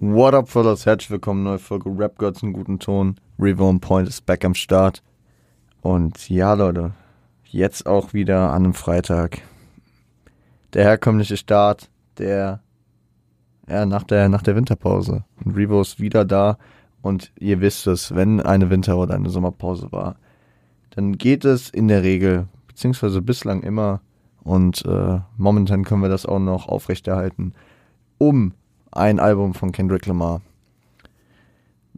[0.00, 0.86] What up, fellas?
[0.86, 3.16] Herzlich willkommen, neue Folge Rap Gods in guten Ton.
[3.36, 5.02] River on Point ist back am Start.
[5.80, 6.92] Und ja, Leute,
[7.46, 9.42] jetzt auch wieder an einem Freitag.
[10.72, 12.60] Der herkömmliche Start, der,
[13.68, 15.24] ja, nach der, nach der Winterpause.
[15.44, 16.58] Und Revo ist wieder da.
[17.02, 20.14] Und ihr wisst es, wenn eine Winter- oder eine Sommerpause war,
[20.90, 24.00] dann geht es in der Regel, beziehungsweise bislang immer,
[24.44, 27.52] und äh, momentan können wir das auch noch aufrechterhalten,
[28.18, 28.54] um
[28.98, 30.42] ein Album von Kendrick Lamar.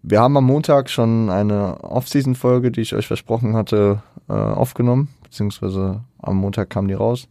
[0.03, 6.05] Wir haben am Montag schon eine Off-Season-Folge, die ich euch versprochen hatte, äh, aufgenommen, beziehungsweise
[6.19, 7.29] am Montag kam die raus,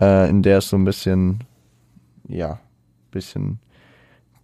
[0.00, 1.44] äh, in der es so ein bisschen,
[2.28, 2.58] ja,
[3.10, 3.60] bisschen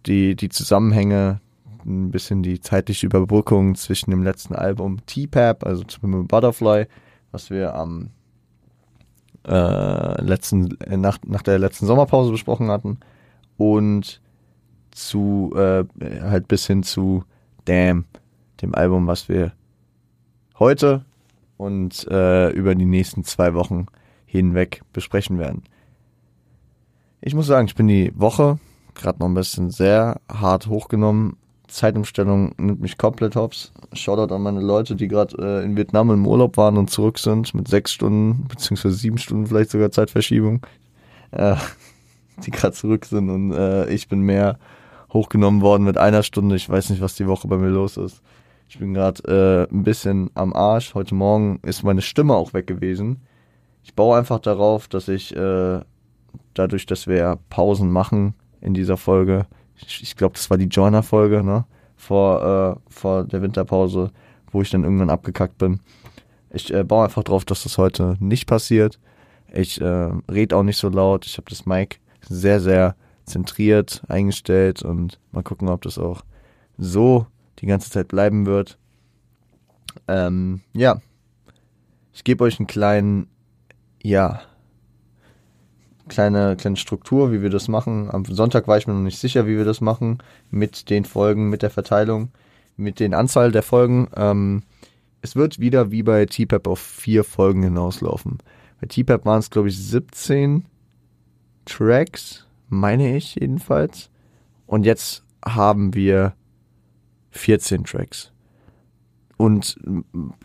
[0.05, 1.39] die, die Zusammenhänge,
[1.85, 6.87] ein bisschen die zeitliche Überbrückung zwischen dem letzten Album T-Pap, also zum Butterfly,
[7.31, 8.09] was wir am
[9.47, 12.99] äh, letzten, äh, nach, nach der letzten Sommerpause besprochen hatten,
[13.57, 14.21] und
[14.95, 15.83] zu, äh,
[16.21, 17.23] halt bis hin zu
[17.65, 18.05] Damn,
[18.61, 19.53] dem Album, was wir
[20.59, 21.05] heute
[21.57, 23.85] und äh, über die nächsten zwei Wochen
[24.25, 25.63] hinweg besprechen werden.
[27.21, 28.59] Ich muss sagen, ich bin die Woche
[28.95, 31.37] gerade noch ein bisschen sehr hart hochgenommen.
[31.67, 33.71] Zeitumstellung nimmt mich komplett hops.
[33.93, 37.53] Shoutout an meine Leute, die gerade äh, in Vietnam im Urlaub waren und zurück sind
[37.55, 40.65] mit sechs Stunden, beziehungsweise sieben Stunden vielleicht sogar Zeitverschiebung.
[41.31, 41.55] Äh,
[42.45, 44.57] die gerade zurück sind und äh, ich bin mehr
[45.13, 46.55] hochgenommen worden mit einer Stunde.
[46.55, 48.21] Ich weiß nicht, was die Woche bei mir los ist.
[48.67, 50.95] Ich bin gerade äh, ein bisschen am Arsch.
[50.95, 53.21] Heute Morgen ist meine Stimme auch weg gewesen.
[53.83, 55.81] Ich baue einfach darauf, dass ich äh,
[56.53, 61.43] dadurch, dass wir Pausen machen in dieser Folge, ich, ich glaube, das war die Joiner-Folge,
[61.43, 61.65] ne?
[61.95, 64.11] Vor, äh, vor der Winterpause,
[64.51, 65.79] wo ich dann irgendwann abgekackt bin.
[66.49, 68.99] Ich äh, baue einfach drauf, dass das heute nicht passiert.
[69.53, 71.25] Ich äh, rede auch nicht so laut.
[71.25, 76.23] Ich habe das Mic sehr, sehr zentriert eingestellt und mal gucken, ob das auch
[76.77, 77.27] so
[77.59, 78.77] die ganze Zeit bleiben wird.
[80.07, 81.01] Ähm, ja,
[82.13, 83.27] ich gebe euch einen kleinen,
[84.01, 84.41] ja,
[86.07, 88.09] kleine, kleine Struktur, wie wir das machen.
[88.11, 90.19] Am Sonntag war ich mir noch nicht sicher, wie wir das machen,
[90.51, 92.31] mit den Folgen, mit der Verteilung,
[92.75, 94.09] mit den Anzahl der Folgen.
[94.15, 94.63] Ähm,
[95.21, 98.39] es wird wieder wie bei TPAP auf vier Folgen hinauslaufen.
[98.81, 100.65] Bei TPAP waren es, glaube ich, 17
[101.65, 102.45] Tracks
[102.79, 104.09] meine ich jedenfalls.
[104.65, 106.33] Und jetzt haben wir
[107.31, 108.31] 14 Tracks.
[109.37, 109.77] Und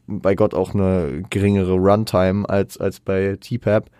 [0.07, 3.91] bei Gott auch eine geringere Runtime als, als bei TPAP.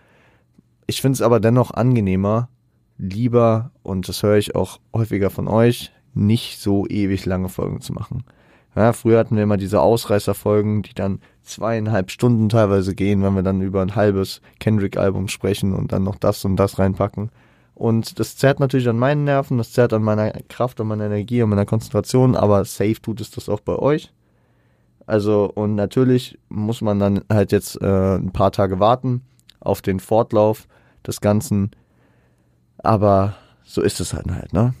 [0.87, 2.49] Ich finde es aber dennoch angenehmer,
[2.97, 7.93] lieber, und das höre ich auch häufiger von euch, nicht so ewig lange Folgen zu
[7.93, 8.23] machen.
[8.75, 13.43] Ja, früher hatten wir immer diese Ausreißerfolgen, die dann zweieinhalb Stunden teilweise gehen, wenn wir
[13.43, 17.29] dann über ein halbes Kendrick-Album sprechen und dann noch das und das reinpacken.
[17.79, 21.41] Und das zerrt natürlich an meinen Nerven, das zerrt an meiner Kraft, an meiner Energie,
[21.41, 24.11] an meiner Konzentration, aber safe tut es das auch bei euch.
[25.05, 29.21] Also, und natürlich muss man dann halt jetzt äh, ein paar Tage warten
[29.61, 30.67] auf den Fortlauf
[31.07, 31.71] des Ganzen.
[32.79, 34.73] Aber so ist es halt halt, ne?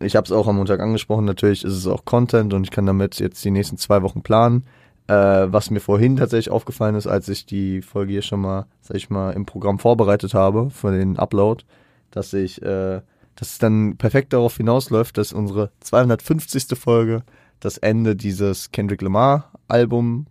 [0.00, 2.84] Ich habe es auch am Montag angesprochen, natürlich ist es auch Content und ich kann
[2.84, 4.66] damit jetzt die nächsten zwei Wochen planen.
[5.10, 8.96] Äh, was mir vorhin tatsächlich aufgefallen ist, als ich die Folge hier schon mal, sag
[8.96, 11.64] ich mal, im Programm vorbereitet habe für den Upload,
[12.12, 13.00] dass ich, äh,
[13.34, 16.78] dass es dann perfekt darauf hinausläuft, dass unsere 250.
[16.78, 17.24] Folge
[17.58, 20.26] das Ende dieses Kendrick Lamar Album,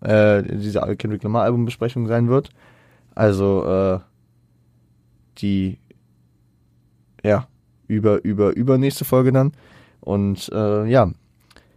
[0.00, 2.50] äh, dieser Kendrick Lamar Album Besprechung sein wird.
[3.14, 4.00] Also, äh,
[5.38, 5.78] die,
[7.22, 7.46] ja,
[7.86, 9.52] über, über, übernächste Folge dann.
[10.00, 11.12] Und, äh, ja,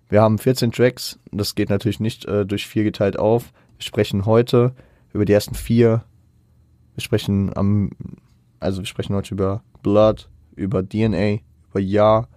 [0.10, 1.20] wir haben 14 Tracks.
[1.32, 3.54] Das geht natürlich nicht äh, durch vier geteilt auf.
[3.78, 4.74] Wir sprechen heute
[5.14, 6.04] über die ersten vier.
[6.96, 7.92] Wir sprechen am,
[8.60, 12.28] also wir sprechen heute über Blood, über DNA, über Ja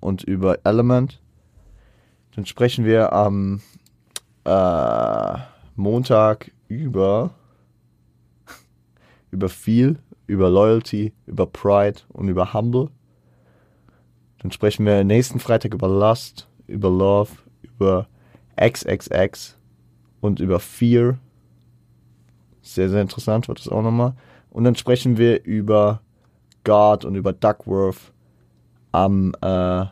[0.00, 1.20] und über Element.
[2.34, 3.60] Dann sprechen wir am
[4.44, 5.38] äh,
[5.76, 7.30] Montag über
[9.30, 12.88] über viel, über Loyalty, über Pride und über Humble.
[14.38, 17.30] Dann sprechen wir nächsten Freitag über Lust, über Love,
[17.62, 18.06] über
[18.60, 19.56] XXX
[20.20, 21.18] und über Fear.
[22.62, 24.14] Sehr, sehr interessant wird das auch nochmal.
[24.50, 26.00] Und dann sprechen wir über
[26.64, 28.12] God und über Duckworth
[28.92, 29.86] am äh,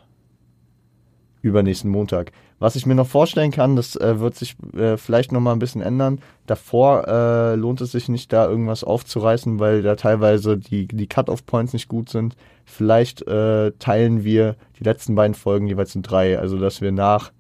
[1.43, 2.33] übernächsten Montag.
[2.59, 5.83] Was ich mir noch vorstellen kann, das äh, wird sich äh, vielleicht nochmal ein bisschen
[5.83, 6.21] ändern.
[6.47, 11.75] Davor äh, lohnt es sich nicht, da irgendwas aufzureißen, weil da teilweise die, die Cut-Off-Points
[11.75, 12.35] nicht gut sind.
[12.65, 16.39] Vielleicht äh, teilen wir die letzten beiden Folgen jeweils in drei.
[16.39, 17.31] Also dass wir nach,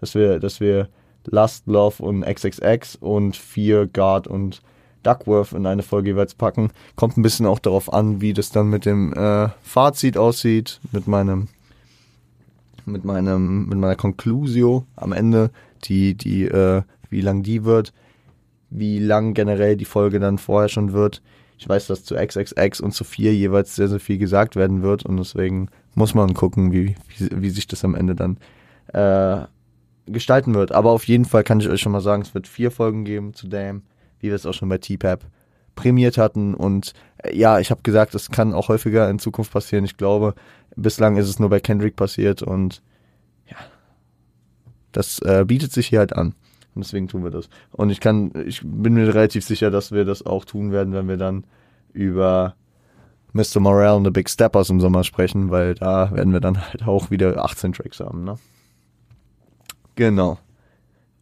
[0.00, 0.88] dass wir, dass wir
[1.24, 4.60] Lust, Love und XXX und Fear, Guard und
[5.02, 6.70] Duckworth in eine Folge jeweils packen.
[6.94, 11.06] Kommt ein bisschen auch darauf an, wie das dann mit dem äh, Fazit aussieht, mit
[11.06, 11.48] meinem
[12.88, 15.50] mit meinem, mit meiner Conclusio am Ende,
[15.84, 17.92] die, die, äh, wie lang die wird,
[18.70, 21.22] wie lang generell die Folge dann vorher schon wird.
[21.58, 25.04] Ich weiß, dass zu XXX und zu 4 jeweils sehr, sehr viel gesagt werden wird
[25.04, 28.38] und deswegen muss man gucken, wie, wie, wie sich das am Ende dann
[28.92, 29.46] äh,
[30.06, 30.72] gestalten wird.
[30.72, 33.34] Aber auf jeden Fall kann ich euch schon mal sagen, es wird vier Folgen geben
[33.34, 33.82] zu Dame,
[34.20, 35.24] wie wir es auch schon bei T-Pap
[35.78, 36.54] prämiert hatten.
[36.54, 39.84] Und äh, ja, ich habe gesagt, das kann auch häufiger in Zukunft passieren.
[39.84, 40.34] Ich glaube,
[40.74, 42.82] bislang ist es nur bei Kendrick passiert und
[43.46, 43.56] ja,
[44.92, 46.34] das äh, bietet sich hier halt an.
[46.74, 47.48] Und deswegen tun wir das.
[47.70, 51.08] Und ich kann, ich bin mir relativ sicher, dass wir das auch tun werden, wenn
[51.08, 51.44] wir dann
[51.92, 52.54] über
[53.32, 53.60] Mr.
[53.60, 57.10] Morale und The Big Steppers im Sommer sprechen, weil da werden wir dann halt auch
[57.10, 58.36] wieder 18 Tracks haben, ne?
[59.94, 60.38] Genau.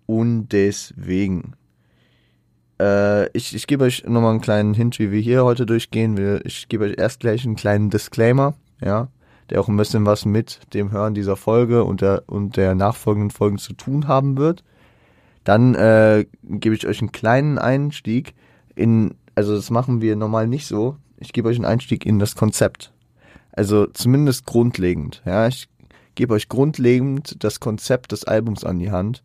[0.06, 1.54] Und deswegen.
[2.80, 6.16] Äh, ich, ich gebe euch nochmal einen kleinen Hint, wie wir hier heute durchgehen.
[6.16, 9.08] Wir, ich gebe euch erst gleich einen kleinen Disclaimer, ja,
[9.50, 13.30] der auch ein bisschen was mit dem Hören dieser Folge und der, und der nachfolgenden
[13.30, 14.64] Folgen zu tun haben wird.
[15.44, 18.34] Dann äh, gebe ich euch einen kleinen Einstieg
[18.74, 20.96] in, also das machen wir normal nicht so.
[21.18, 22.92] Ich gebe euch einen Einstieg in das Konzept.
[23.52, 25.22] Also zumindest grundlegend.
[25.24, 25.68] Ja, ich
[26.14, 29.22] gebe euch grundlegend das Konzept des Albums an die Hand,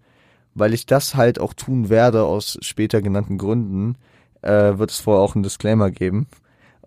[0.53, 3.95] weil ich das halt auch tun werde aus später genannten Gründen,
[4.41, 6.27] äh, wird es vorher auch einen Disclaimer geben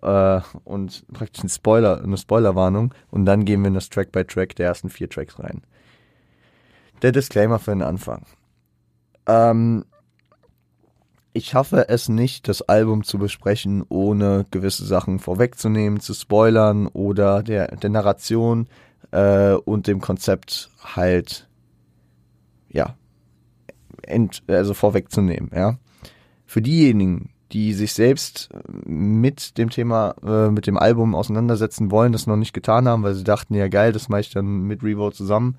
[0.01, 4.25] äh, und praktisch ein Spoiler, eine Spoilerwarnung und dann gehen wir in das Track by
[4.25, 5.61] Track der ersten vier Tracks rein.
[7.01, 8.25] Der Disclaimer für den Anfang.
[9.27, 9.85] Ähm,
[11.33, 17.43] ich schaffe es nicht, das Album zu besprechen, ohne gewisse Sachen vorwegzunehmen, zu spoilern oder
[17.43, 18.67] der, der Narration
[19.11, 21.49] äh, und dem Konzept halt,
[22.69, 22.95] ja,
[24.07, 25.77] ent, also vorwegzunehmen, ja.
[26.45, 28.49] Für diejenigen, die sich selbst
[28.85, 33.13] mit dem Thema, äh, mit dem Album auseinandersetzen wollen, das noch nicht getan haben, weil
[33.13, 35.57] sie dachten, ja geil, das mache ich dann mit Revo zusammen.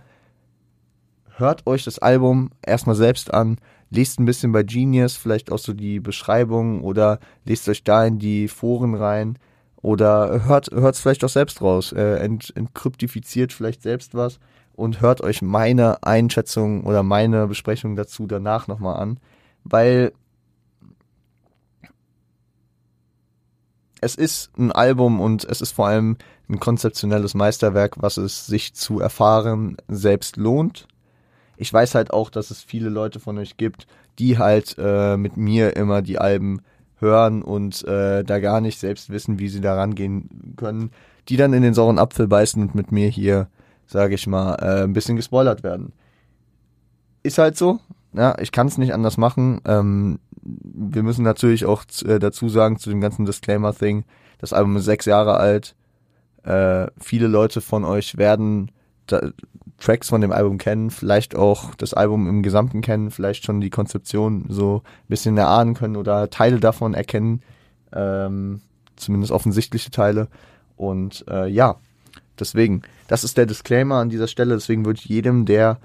[1.36, 3.58] Hört euch das Album erstmal selbst an,
[3.90, 8.18] lest ein bisschen bei Genius, vielleicht auch so die Beschreibung oder lest euch da in
[8.18, 9.38] die Foren rein
[9.82, 14.38] oder hört es vielleicht auch selbst raus, äh, ent, entkryptifiziert vielleicht selbst was
[14.76, 19.18] und hört euch meine Einschätzung oder meine Besprechung dazu danach nochmal an,
[19.64, 20.12] weil
[24.00, 26.16] es ist ein Album und es ist vor allem
[26.48, 30.86] ein konzeptionelles Meisterwerk, was es sich zu erfahren selbst lohnt.
[31.56, 33.86] Ich weiß halt auch, dass es viele Leute von euch gibt,
[34.18, 36.60] die halt äh, mit mir immer die Alben
[36.98, 40.90] hören und äh, da gar nicht selbst wissen, wie sie da rangehen können,
[41.28, 43.48] die dann in den sauren Apfel beißen und mit mir hier,
[43.86, 45.92] sage ich mal, äh, ein bisschen gespoilert werden.
[47.22, 47.80] Ist halt so.
[48.12, 49.60] Ja, ich kann es nicht anders machen.
[49.64, 54.04] Ähm, wir müssen natürlich auch äh, dazu sagen zu dem ganzen Disclaimer-Thing,
[54.38, 55.74] das Album ist sechs Jahre alt.
[56.44, 58.70] Äh, viele Leute von euch werden
[59.06, 59.30] da,
[59.78, 63.70] Tracks von dem Album kennen, vielleicht auch das Album im Gesamten kennen, vielleicht schon die
[63.70, 67.42] Konzeption so ein bisschen erahnen können oder Teile davon erkennen,
[67.92, 68.60] ähm,
[68.96, 70.28] zumindest offensichtliche Teile.
[70.76, 71.76] Und äh, ja,
[72.38, 75.78] deswegen, das ist der Disclaimer an dieser Stelle, deswegen würde ich jedem, der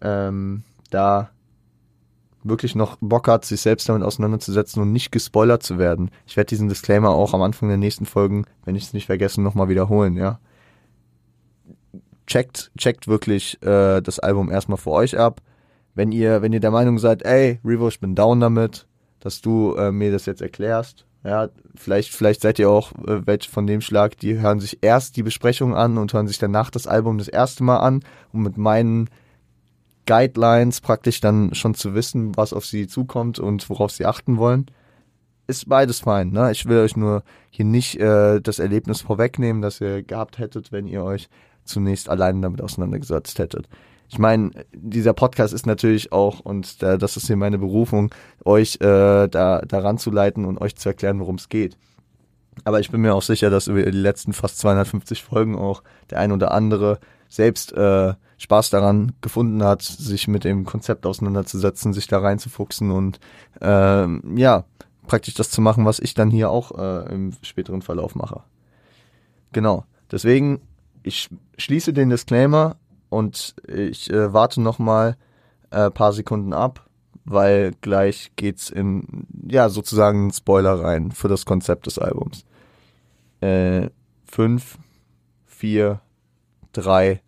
[0.00, 1.30] ähm, da
[2.42, 6.10] wirklich noch Bock hat, sich selbst damit auseinanderzusetzen und nicht gespoilert zu werden.
[6.26, 9.40] Ich werde diesen Disclaimer auch am Anfang der nächsten Folgen, wenn ich es nicht vergesse,
[9.40, 10.38] nochmal wiederholen, ja
[12.26, 15.40] checkt, checkt wirklich äh, das Album erstmal für euch ab.
[15.94, 18.86] Wenn ihr, wenn ihr der Meinung seid, ey, Revo, ich bin down damit,
[19.20, 21.06] dass du äh, mir das jetzt erklärst.
[21.24, 25.16] Ja, vielleicht, vielleicht seid ihr auch äh, welche von dem Schlag, die hören sich erst
[25.16, 28.58] die Besprechung an und hören sich danach das Album das erste Mal an, um mit
[28.58, 29.08] meinen
[30.06, 34.66] Guidelines praktisch dann schon zu wissen, was auf sie zukommt und worauf sie achten wollen.
[35.46, 36.52] Ist beides fein, ne?
[36.52, 40.86] Ich will euch nur hier nicht äh, das Erlebnis vorwegnehmen, das ihr gehabt hättet, wenn
[40.86, 41.28] ihr euch
[41.64, 43.68] zunächst alleine damit auseinandergesetzt hättet.
[44.08, 48.76] Ich meine, dieser Podcast ist natürlich auch, und da, das ist hier meine Berufung, euch
[48.76, 51.76] äh, da daran zu leiten und euch zu erklären, worum es geht.
[52.64, 56.20] Aber ich bin mir auch sicher, dass über die letzten fast 250 Folgen auch der
[56.20, 62.06] ein oder andere selbst äh, Spaß daran gefunden hat, sich mit dem Konzept auseinanderzusetzen, sich
[62.06, 63.18] da reinzufuchsen und
[63.60, 64.06] äh,
[64.38, 64.64] ja,
[65.06, 68.42] praktisch das zu machen, was ich dann hier auch äh, im späteren Verlauf mache.
[69.52, 69.84] Genau.
[70.12, 70.60] Deswegen
[71.04, 72.76] ich schließe den Disclaimer
[73.14, 75.16] und ich äh, warte noch mal
[75.70, 76.88] äh, paar Sekunden ab,
[77.24, 82.44] weil gleich geht's in ja sozusagen einen Spoiler rein für das Konzept des Albums.
[83.40, 83.90] Äh,
[84.24, 84.78] fünf,
[85.46, 86.00] vier,
[86.72, 87.22] drei,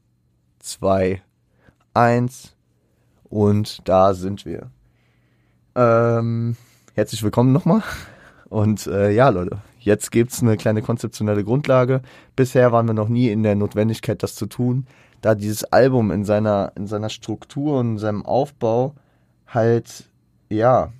[0.58, 1.22] zwei,
[1.94, 2.56] eins
[3.24, 4.70] und da sind wir.
[5.74, 6.56] Ähm,
[6.94, 7.82] herzlich willkommen nochmal
[8.48, 12.02] und äh, ja Leute, Jetzt gibt's eine kleine konzeptionelle Grundlage.
[12.34, 14.88] Bisher waren wir noch nie in der Notwendigkeit, das zu tun.
[15.20, 18.94] Da dieses Album in seiner, in seiner Struktur und seinem Aufbau
[19.46, 20.04] halt,
[20.48, 20.92] ja,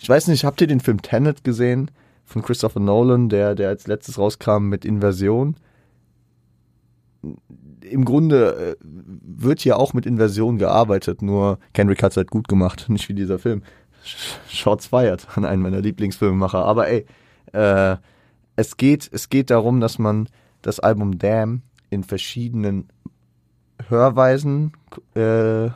[0.00, 1.90] ich weiß nicht, habt ihr den Film Tenet gesehen
[2.24, 5.56] von Christopher Nolan, der, der als letztes rauskam mit Inversion?
[7.82, 12.48] Im Grunde äh, wird hier auch mit Inversion gearbeitet, nur Kendrick hat es halt gut
[12.48, 13.62] gemacht, nicht wie dieser Film.
[14.48, 16.64] Shots feiert an einen meiner Lieblingsfilmemacher.
[16.64, 17.06] Aber ey,
[17.52, 17.96] äh,
[18.56, 20.28] es geht, es geht darum, dass man
[20.62, 22.88] das Album Damn in verschiedenen
[23.88, 24.72] Hörweisen
[25.14, 25.70] äh,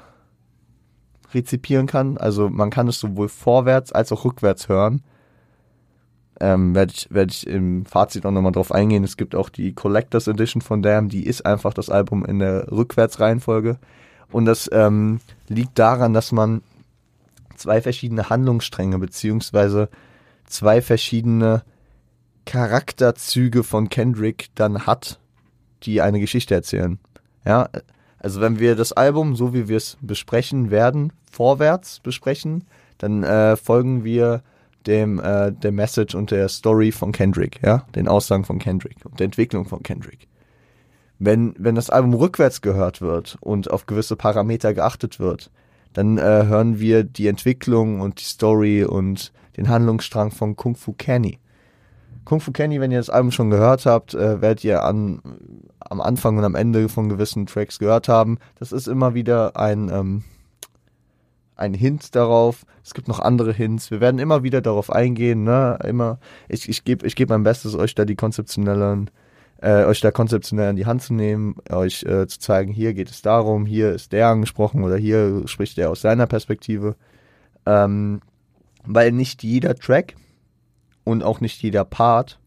[1.32, 2.18] rezipieren kann.
[2.18, 5.02] Also man kann es sowohl vorwärts als auch rückwärts hören.
[6.40, 9.04] Ähm, werde ich, werd ich im Fazit auch nochmal drauf eingehen.
[9.04, 12.70] Es gibt auch die Collectors Edition von Damn, die ist einfach das Album in der
[12.72, 13.78] Rückwärtsreihenfolge.
[14.30, 16.62] Und das ähm, liegt daran, dass man
[17.56, 19.88] zwei verschiedene Handlungsstränge beziehungsweise
[20.46, 21.62] zwei verschiedene
[22.44, 25.20] Charakterzüge von Kendrick dann hat,
[25.84, 26.98] die eine Geschichte erzählen.
[27.44, 27.68] Ja,
[28.18, 32.64] also wenn wir das Album, so wie wir es besprechen werden, vorwärts besprechen,
[32.98, 34.42] dann äh, folgen wir
[34.86, 39.18] dem äh, der Message und der Story von Kendrick, ja, den Aussagen von Kendrick und
[39.18, 40.28] der Entwicklung von Kendrick.
[41.18, 45.50] Wenn wenn das Album rückwärts gehört wird und auf gewisse Parameter geachtet wird,
[45.92, 50.92] dann äh, hören wir die Entwicklung und die Story und den Handlungsstrang von Kung Fu
[50.92, 51.38] Kenny.
[52.24, 55.20] Kung Fu Kenny, wenn ihr das Album schon gehört habt, äh, werdet ihr an,
[55.80, 58.38] am Anfang und am Ende von gewissen Tracks gehört haben.
[58.58, 60.24] Das ist immer wieder ein, ähm,
[61.56, 62.64] ein Hint darauf.
[62.84, 63.90] Es gibt noch andere Hints.
[63.90, 65.44] Wir werden immer wieder darauf eingehen.
[65.44, 65.78] Ne?
[65.84, 69.10] Immer, ich, ich gebe ich geb mein Bestes, euch da die konzeptionellen,
[69.60, 73.10] äh, euch da konzeptionell an die Hand zu nehmen, euch äh, zu zeigen, hier geht
[73.10, 76.96] es darum, hier ist der angesprochen oder hier spricht er aus seiner Perspektive.
[77.66, 78.20] Ähm,
[78.84, 80.16] weil nicht jeder Track
[81.04, 82.38] und auch nicht jeder Part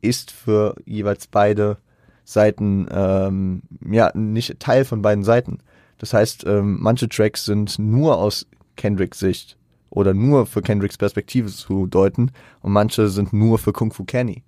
[0.00, 1.78] ist für jeweils beide
[2.24, 5.58] Seiten, ähm, ja, nicht Teil von beiden Seiten.
[5.98, 9.56] Das heißt, ähm, manche Tracks sind nur aus Kendricks Sicht
[9.90, 14.44] oder nur für Kendricks Perspektive zu deuten und manche sind nur für Kung Fu Kenny.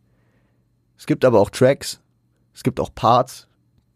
[0.97, 2.01] Es gibt aber auch Tracks,
[2.55, 3.49] es gibt auch Parts,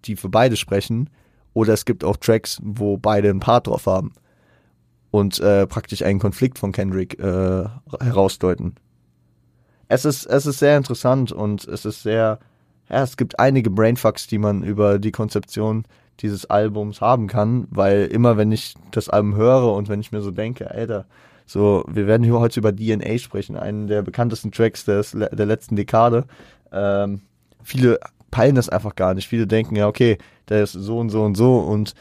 [0.07, 1.11] die für beide sprechen
[1.53, 4.13] oder es gibt auch Tracks, wo beide einen Part drauf haben
[5.11, 7.65] und äh, praktisch einen Konflikt von Kendrick äh,
[8.01, 8.75] herausdeuten.
[9.89, 12.39] Es ist, es ist sehr interessant und es ist sehr
[12.91, 15.85] ja, es gibt einige Brainfucks, die man über die Konzeption
[16.21, 20.21] dieses Albums haben kann, weil immer wenn ich das Album höre und wenn ich mir
[20.21, 21.07] so denke, Alter,
[21.47, 25.77] so, wir werden hier heute über DNA sprechen, einen der bekanntesten Tracks des, der letzten
[25.77, 26.25] Dekade.
[26.73, 27.23] Ähm,
[27.63, 27.99] viele
[28.31, 29.29] peilen das einfach gar nicht.
[29.29, 31.95] Viele denken, ja, okay, der ist so und so und so und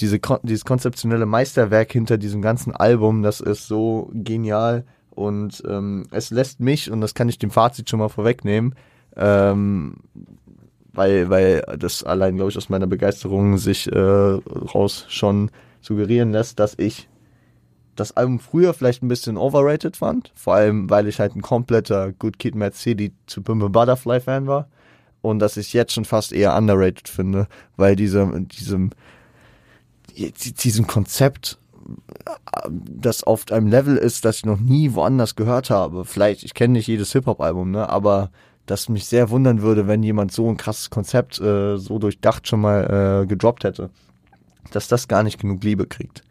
[0.00, 4.84] diese, dieses konzeptionelle Meisterwerk hinter diesem ganzen Album, das ist so genial
[5.20, 8.74] und ähm, es lässt mich, und das kann ich dem Fazit schon mal vorwegnehmen,
[9.16, 9.96] ähm,
[10.92, 15.50] weil, weil das allein, glaube ich, aus meiner Begeisterung sich äh, raus schon
[15.80, 17.08] suggerieren lässt, dass ich
[17.96, 22.12] das Album früher vielleicht ein bisschen overrated fand, vor allem weil ich halt ein kompletter
[22.12, 24.68] Good Kid Mad City zu Pimple Butterfly Fan war.
[25.22, 27.46] Und dass ich jetzt schon fast eher underrated finde,
[27.76, 28.90] weil diese, diesem,
[30.16, 31.58] diesem Konzept,
[32.68, 36.04] das auf einem Level ist, das ich noch nie woanders gehört habe.
[36.04, 38.30] Vielleicht, ich kenne nicht jedes Hip-Hop-Album, ne, aber
[38.66, 42.60] das mich sehr wundern würde, wenn jemand so ein krasses Konzept äh, so durchdacht schon
[42.60, 43.90] mal äh, gedroppt hätte.
[44.72, 46.22] Dass das gar nicht genug Liebe kriegt.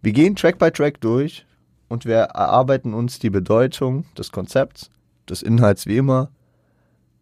[0.00, 1.44] Wir gehen Track by Track durch
[1.88, 4.90] und wir erarbeiten uns die Bedeutung des Konzepts,
[5.28, 6.30] des Inhalts wie immer.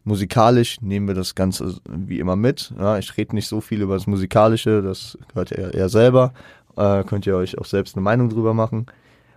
[0.05, 2.73] Musikalisch nehmen wir das Ganze wie immer mit.
[2.79, 6.33] Ja, ich rede nicht so viel über das Musikalische, das gehört ihr eher selber.
[6.77, 8.87] Äh, könnt ihr euch auch selbst eine Meinung drüber machen.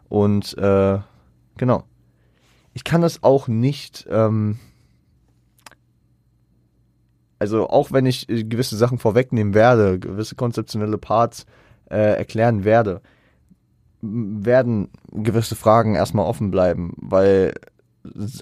[0.10, 1.00] Und äh,
[1.58, 1.84] genau
[2.76, 4.60] ich kann das auch nicht, ähm,
[7.40, 11.46] also auch wenn ich äh, gewisse Sachen vorwegnehmen werde, gewisse konzeptionelle Parts
[11.90, 13.02] äh, erklären werde,
[14.02, 17.54] werden gewisse Fragen erstmal offen bleiben, weil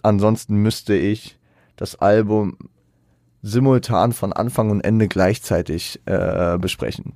[0.01, 1.37] ansonsten müsste ich
[1.75, 2.57] das Album
[3.43, 7.13] simultan von Anfang und Ende gleichzeitig äh, besprechen.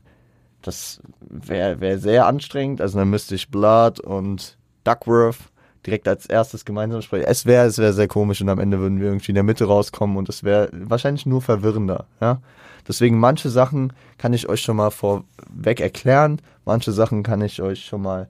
[0.61, 5.37] Das wäre wär sehr anstrengend, also dann müsste ich Blood und Duckworth
[5.85, 7.25] direkt als erstes gemeinsam sprechen.
[7.27, 9.65] Es wäre es wäre sehr komisch und am Ende würden wir irgendwie in der Mitte
[9.65, 12.05] rauskommen und es wäre wahrscheinlich nur verwirrender.
[12.19, 12.41] Ja?
[12.87, 17.85] Deswegen manche Sachen kann ich euch schon mal vorweg erklären, manche Sachen kann ich euch
[17.85, 18.27] schon mal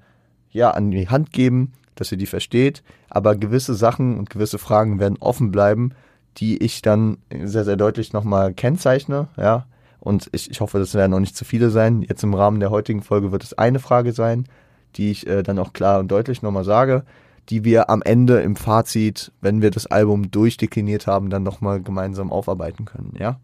[0.51, 4.99] ja an die Hand geben, dass ihr die versteht, aber gewisse Sachen und gewisse Fragen
[4.99, 5.93] werden offen bleiben,
[6.37, 9.65] die ich dann sehr, sehr deutlich nochmal kennzeichne, ja.
[10.07, 12.01] Und ich, ich hoffe, das werden noch nicht zu viele sein.
[12.01, 14.47] Jetzt im Rahmen der heutigen Folge wird es eine Frage sein,
[14.95, 17.03] die ich äh, dann auch klar und deutlich nochmal sage
[17.49, 22.31] die wir am Ende im Fazit, wenn wir das Album durchdekliniert haben, dann nochmal gemeinsam
[22.31, 23.39] aufarbeiten können, ja.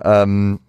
[0.00, 0.60] Ähm,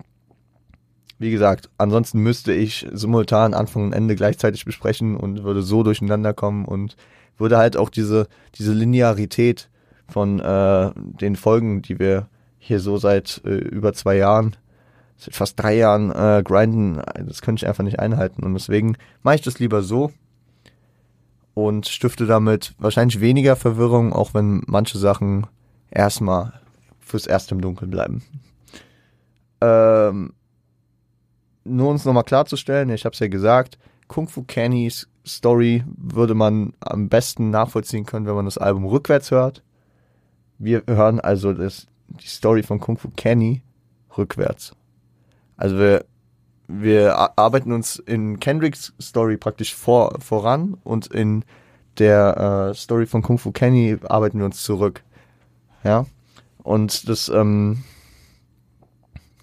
[1.18, 6.34] wie gesagt, ansonsten müsste ich simultan Anfang und Ende gleichzeitig besprechen und würde so durcheinander
[6.34, 6.96] kommen und
[7.38, 9.70] würde halt auch diese, diese Linearität
[10.08, 12.28] von äh, den Folgen, die wir
[12.60, 14.56] hier so seit äh, über zwei Jahren,
[15.18, 18.44] seit fast drei Jahren äh, grinden, das könnte ich einfach nicht einhalten.
[18.44, 20.12] Und deswegen mache ich das lieber so
[21.54, 25.48] und stifte damit wahrscheinlich weniger Verwirrung, auch wenn manche Sachen
[25.90, 26.54] erstmal
[27.00, 28.24] fürs Erste im Dunkeln bleiben.
[29.62, 30.34] Ähm,
[31.64, 36.74] nur uns nochmal klarzustellen, ich habe es ja gesagt, Kung Fu Kennys Story würde man
[36.80, 39.64] am besten nachvollziehen können, wenn man das Album rückwärts hört.
[40.58, 43.64] Wir hören also das, die Story von Kung Fu Kenny
[44.18, 44.76] rückwärts.
[45.58, 46.06] Also wir,
[46.68, 51.44] wir arbeiten uns in Kendricks Story praktisch vor, voran und in
[51.98, 55.04] der äh, Story von Kung Fu Kenny arbeiten wir uns zurück.
[55.84, 56.06] Ja.
[56.64, 57.84] Und das, ähm,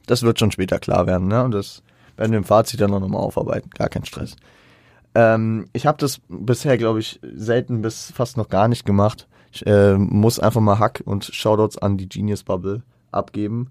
[0.06, 1.44] das wird schon später klar werden, ne?
[1.44, 1.82] Und das
[2.16, 3.70] werden wir im Fazit dann noch mal aufarbeiten.
[3.70, 4.36] Gar kein Stress.
[5.14, 9.28] Ähm, ich habe das bisher, glaube ich, selten bis fast noch gar nicht gemacht.
[9.52, 13.70] Ich äh, muss einfach mal Hack und Shoutouts an die Genius Bubble abgeben.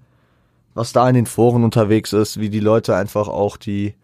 [0.73, 3.95] Was da in den Foren unterwegs ist, wie die Leute einfach auch die,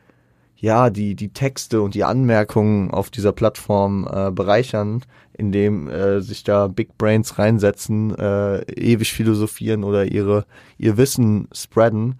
[0.58, 6.44] ja, die, die Texte und die Anmerkungen auf dieser Plattform äh, bereichern, indem äh, sich
[6.44, 10.46] da Big Brains reinsetzen, äh, ewig philosophieren oder ihre,
[10.78, 12.20] ihr Wissen spreaden,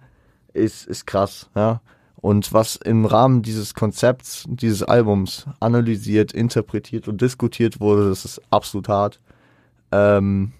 [0.52, 1.80] ist, ist krass, ja.
[2.20, 8.42] Und was im Rahmen dieses Konzepts, dieses Albums analysiert, interpretiert und diskutiert wurde, das ist
[8.50, 9.20] absolut hart.
[9.92, 10.52] Ähm,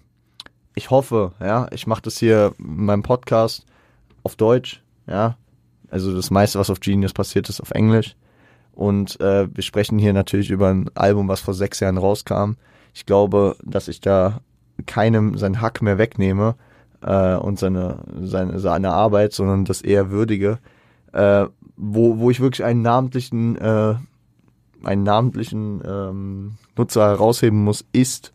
[0.73, 3.65] ich hoffe, ja, ich mache das hier in meinem Podcast
[4.29, 5.37] auf Deutsch, ja.
[5.91, 8.15] Also das meiste, was auf Genius passiert, ist auf Englisch.
[8.73, 12.53] Und äh, wir sprechen hier natürlich über ein Album, was vor sechs Jahren rauskam.
[12.93, 14.41] Ich glaube, dass ich da
[14.85, 16.55] keinem sein Hack mehr wegnehme
[17.01, 20.59] äh, und seine, seine, seine Arbeit, sondern das eher würdige
[21.13, 23.95] äh, wo, wo ich wirklich einen namentlichen, äh,
[24.83, 28.33] einen namentlichen ähm, Nutzer herausheben muss, ist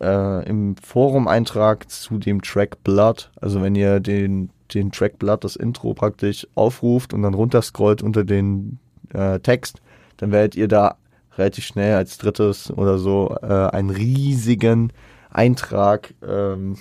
[0.00, 3.30] äh, im Forum-Eintrag zu dem Track Blood.
[3.40, 8.24] Also wenn ihr den, den Track Blood, das Intro praktisch aufruft und dann runterscrollt unter
[8.24, 8.78] den
[9.12, 9.80] äh, Text,
[10.16, 10.96] dann werdet ihr da
[11.36, 14.92] relativ schnell als drittes oder so äh, einen riesigen
[15.30, 16.76] Eintrag ähm,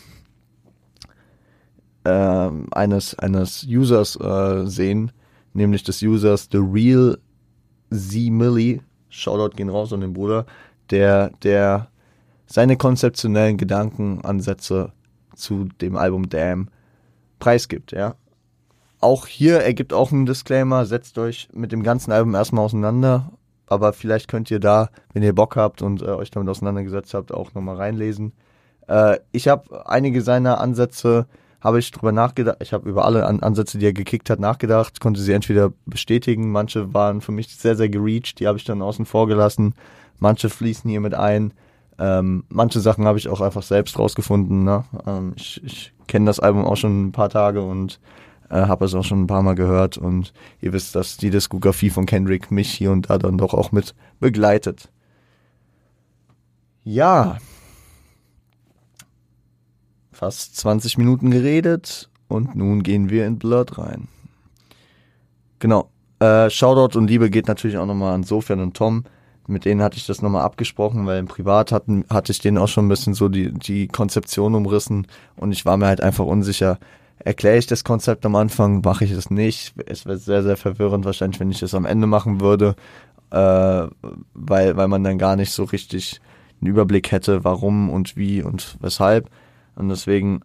[2.03, 5.11] äh, eines, eines Users äh, sehen,
[5.53, 7.17] nämlich des Users The Real
[7.91, 8.81] Z Millie.
[9.09, 10.45] Shoutout gehen raus an den Bruder,
[10.91, 11.87] der, der
[12.45, 14.91] seine konzeptionellen Gedankenansätze
[15.35, 16.69] zu dem Album Damn
[17.39, 18.15] preisgibt, ja.
[19.01, 23.31] Auch hier ergibt auch ein Disclaimer, setzt euch mit dem ganzen Album erstmal auseinander,
[23.67, 27.31] aber vielleicht könnt ihr da, wenn ihr Bock habt und äh, euch damit auseinandergesetzt habt,
[27.31, 28.33] auch nochmal reinlesen.
[28.87, 31.27] Äh, ich habe einige seiner Ansätze
[31.61, 32.57] habe ich drüber nachgedacht.
[32.61, 36.51] Ich habe über alle An Ansätze, die er gekickt hat, nachgedacht, konnte sie entweder bestätigen.
[36.51, 39.75] Manche waren für mich sehr, sehr gereached, die habe ich dann außen vor gelassen.
[40.19, 41.53] Manche fließen hier mit ein.
[41.99, 44.63] Ähm, manche Sachen habe ich auch einfach selbst rausgefunden.
[44.63, 44.85] Ne?
[45.05, 47.99] Ähm, ich ich kenne das Album auch schon ein paar Tage und
[48.49, 49.97] äh, habe es auch schon ein paar Mal gehört.
[49.97, 53.71] Und ihr wisst, dass die Diskografie von Kendrick mich hier und da dann doch auch
[53.71, 54.89] mit begleitet.
[56.83, 57.37] Ja,
[60.19, 64.09] fast 20 Minuten geredet und nun gehen wir in Blood rein.
[65.59, 65.89] Genau.
[66.19, 69.05] Äh, Shoutout und Liebe geht natürlich auch nochmal an Sofian und Tom.
[69.49, 72.67] Mit denen hatte ich das nochmal abgesprochen, weil im Privat hatten, hatte ich denen auch
[72.67, 76.77] schon ein bisschen so die, die Konzeption umrissen und ich war mir halt einfach unsicher.
[77.17, 79.73] Erkläre ich das Konzept am Anfang, mache ich es nicht.
[79.87, 82.75] Es wäre sehr, sehr verwirrend wahrscheinlich, wenn ich es am Ende machen würde,
[83.31, 83.87] äh,
[84.33, 86.21] weil, weil man dann gar nicht so richtig
[86.61, 89.29] einen Überblick hätte, warum und wie und weshalb.
[89.75, 90.41] Und deswegen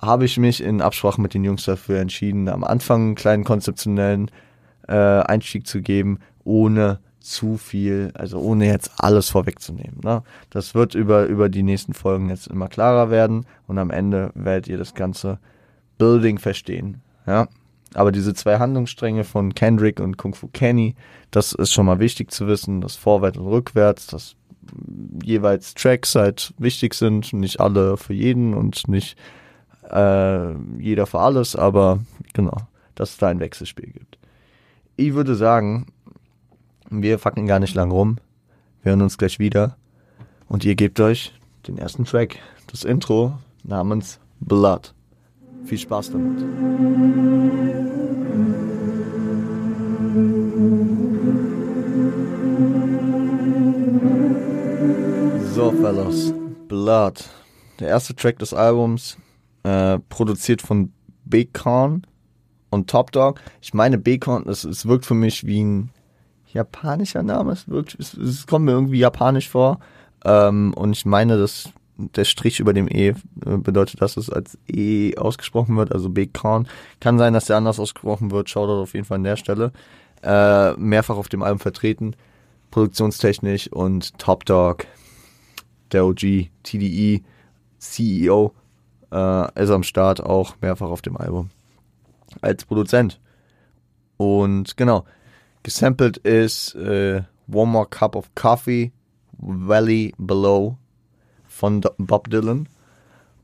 [0.00, 4.30] habe ich mich in Absprache mit den Jungs dafür entschieden, am Anfang einen kleinen konzeptionellen
[4.86, 10.00] äh, Einstieg zu geben, ohne zu viel, also ohne jetzt alles vorwegzunehmen.
[10.02, 10.22] Ne?
[10.50, 14.68] Das wird über, über die nächsten Folgen jetzt immer klarer werden und am Ende werdet
[14.68, 15.38] ihr das ganze
[15.98, 17.00] Building verstehen.
[17.26, 17.48] Ja?
[17.94, 20.94] Aber diese zwei Handlungsstränge von Kendrick und Kung Fu Kenny,
[21.30, 24.36] das ist schon mal wichtig zu wissen, das Vorwärts und Rückwärts, das
[25.22, 29.16] jeweils Tracks halt wichtig sind, nicht alle für jeden und nicht
[29.90, 32.00] äh, jeder für alles, aber
[32.34, 32.56] genau,
[32.94, 34.18] dass es da ein Wechselspiel gibt.
[34.96, 35.86] Ich würde sagen,
[36.90, 38.18] wir fucken gar nicht lang rum.
[38.82, 39.76] Wir hören uns gleich wieder
[40.48, 41.32] und ihr gebt euch
[41.66, 42.38] den ersten Track,
[42.70, 44.94] das Intro namens Blood.
[45.64, 46.40] Viel Spaß damit.
[55.54, 56.32] So, Fellows.
[56.68, 57.24] Blood.
[57.80, 59.18] Der erste Track des Albums,
[59.64, 60.92] äh, produziert von
[61.52, 62.06] Khan
[62.70, 63.40] und Top Dog.
[63.60, 65.90] Ich meine, Bacon, es, es wirkt für mich wie ein
[66.58, 67.52] japanischer Name.
[67.52, 69.78] Es, wirkt, es, es kommt mir irgendwie japanisch vor.
[70.24, 73.14] Ähm, und ich meine, dass der Strich über dem E äh,
[73.56, 76.66] bedeutet, dass es als E ausgesprochen wird, also Bacon.
[77.00, 78.50] Kann sein, dass der anders ausgesprochen wird.
[78.50, 79.72] Schaut auf jeden Fall an der Stelle.
[80.22, 82.16] Äh, mehrfach auf dem Album vertreten,
[82.72, 84.84] produktionstechnisch und Top Dog,
[85.92, 87.22] der OG, TDE,
[87.78, 88.52] CEO,
[89.12, 91.50] äh, ist am Start auch mehrfach auf dem Album
[92.40, 93.20] als Produzent.
[94.16, 95.04] Und genau,
[95.62, 98.92] gesampelt ist äh, One More Cup of Coffee,
[99.38, 100.76] Valley Below
[101.46, 102.68] von Bob Dylan.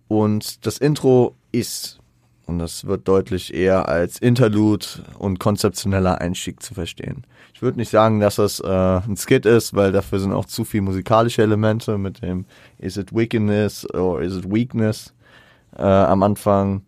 [0.09, 1.98] Und das Intro ist,
[2.46, 4.87] und das wird deutlich eher als Interlude
[5.18, 7.24] und konzeptioneller Einstieg zu verstehen.
[7.55, 10.64] Ich würde nicht sagen, dass das äh, ein Skit ist, weil dafür sind auch zu
[10.64, 12.44] viele musikalische Elemente mit dem
[12.79, 15.14] Is it Wickedness or Is it Weakness
[15.77, 16.83] äh, am Anfang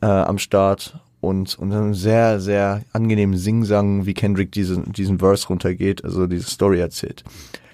[0.00, 5.48] äh, am Start und, und einem sehr, sehr angenehmen Singsang, wie Kendrick diesen, diesen Verse
[5.48, 7.24] runtergeht, also diese Story erzählt.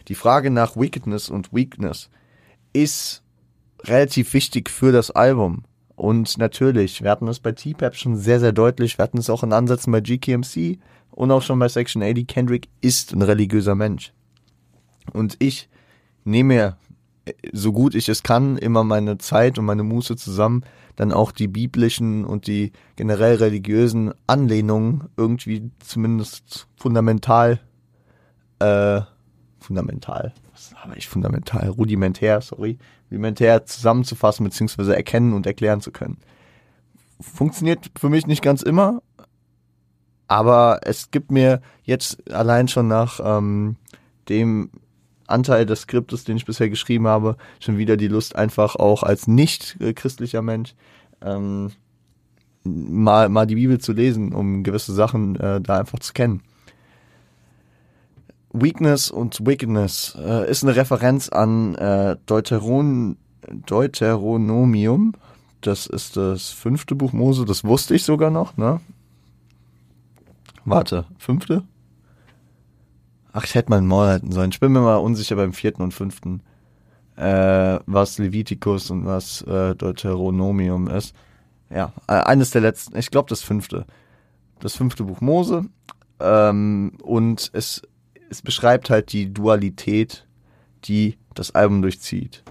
[0.08, 2.08] Die Frage nach Wickedness und Weakness
[2.72, 3.22] ist
[3.84, 5.64] relativ wichtig für das Album.
[5.96, 9.42] Und natürlich, wir hatten es bei T-Pap schon sehr, sehr deutlich, wir hatten es auch
[9.42, 10.78] in Ansätzen bei GKMC
[11.10, 12.26] und auch schon bei Section 80.
[12.26, 14.14] Kendrick ist ein religiöser Mensch.
[15.12, 15.68] Und ich
[16.24, 16.76] nehme mir,
[17.52, 20.64] so gut ich es kann, immer meine Zeit und meine Muße zusammen,
[20.96, 27.60] dann auch die biblischen und die generell religiösen Anlehnungen irgendwie zumindest fundamental,
[28.58, 29.00] äh,
[29.58, 32.78] fundamental, was habe ich fundamental, rudimentär, sorry,
[33.10, 36.18] rudimentär zusammenzufassen beziehungsweise erkennen und erklären zu können.
[37.20, 39.02] Funktioniert für mich nicht ganz immer,
[40.28, 43.76] aber es gibt mir jetzt allein schon nach ähm,
[44.28, 44.70] dem
[45.32, 49.26] Anteil des Skriptes, den ich bisher geschrieben habe, schon wieder die Lust, einfach auch als
[49.26, 50.74] nicht christlicher Mensch
[51.24, 51.72] ähm,
[52.64, 56.42] mal, mal die Bibel zu lesen, um gewisse Sachen äh, da einfach zu kennen.
[58.52, 63.16] Weakness und Wickedness äh, ist eine Referenz an äh, Deuteron
[63.66, 65.14] Deuteronomium.
[65.62, 68.80] Das ist das fünfte Buch Mose, das wusste ich sogar noch, ne?
[70.64, 71.64] Warte, fünfte?
[73.32, 74.50] Ach, ich hätte mal einen Maul halten sollen.
[74.50, 76.42] Ich bin mir mal unsicher beim vierten und fünften,
[77.16, 81.14] äh, was Leviticus und was äh, Deuteronomium ist.
[81.70, 83.86] Ja, äh, eines der letzten, ich glaube das fünfte.
[84.60, 85.64] Das fünfte Buch Mose.
[86.20, 87.82] Ähm, und es,
[88.28, 90.26] es beschreibt halt die Dualität,
[90.84, 92.42] die das Album durchzieht.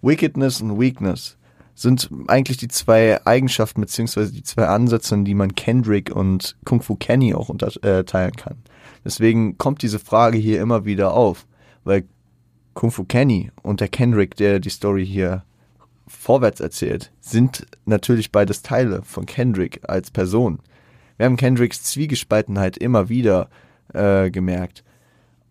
[0.00, 1.36] Wickedness und Weakness
[1.74, 6.82] sind eigentlich die zwei Eigenschaften beziehungsweise die zwei Ansätze, in die man Kendrick und Kung
[6.82, 8.56] Fu Kenny auch unterteilen kann.
[9.04, 11.46] Deswegen kommt diese Frage hier immer wieder auf,
[11.84, 12.04] weil
[12.74, 15.44] Kung Fu Kenny und der Kendrick, der die Story hier
[16.06, 20.60] vorwärts erzählt, sind natürlich beides Teile von Kendrick als Person.
[21.16, 23.48] Wir haben Kendricks Zwiegespaltenheit immer wieder
[23.92, 24.84] äh, gemerkt.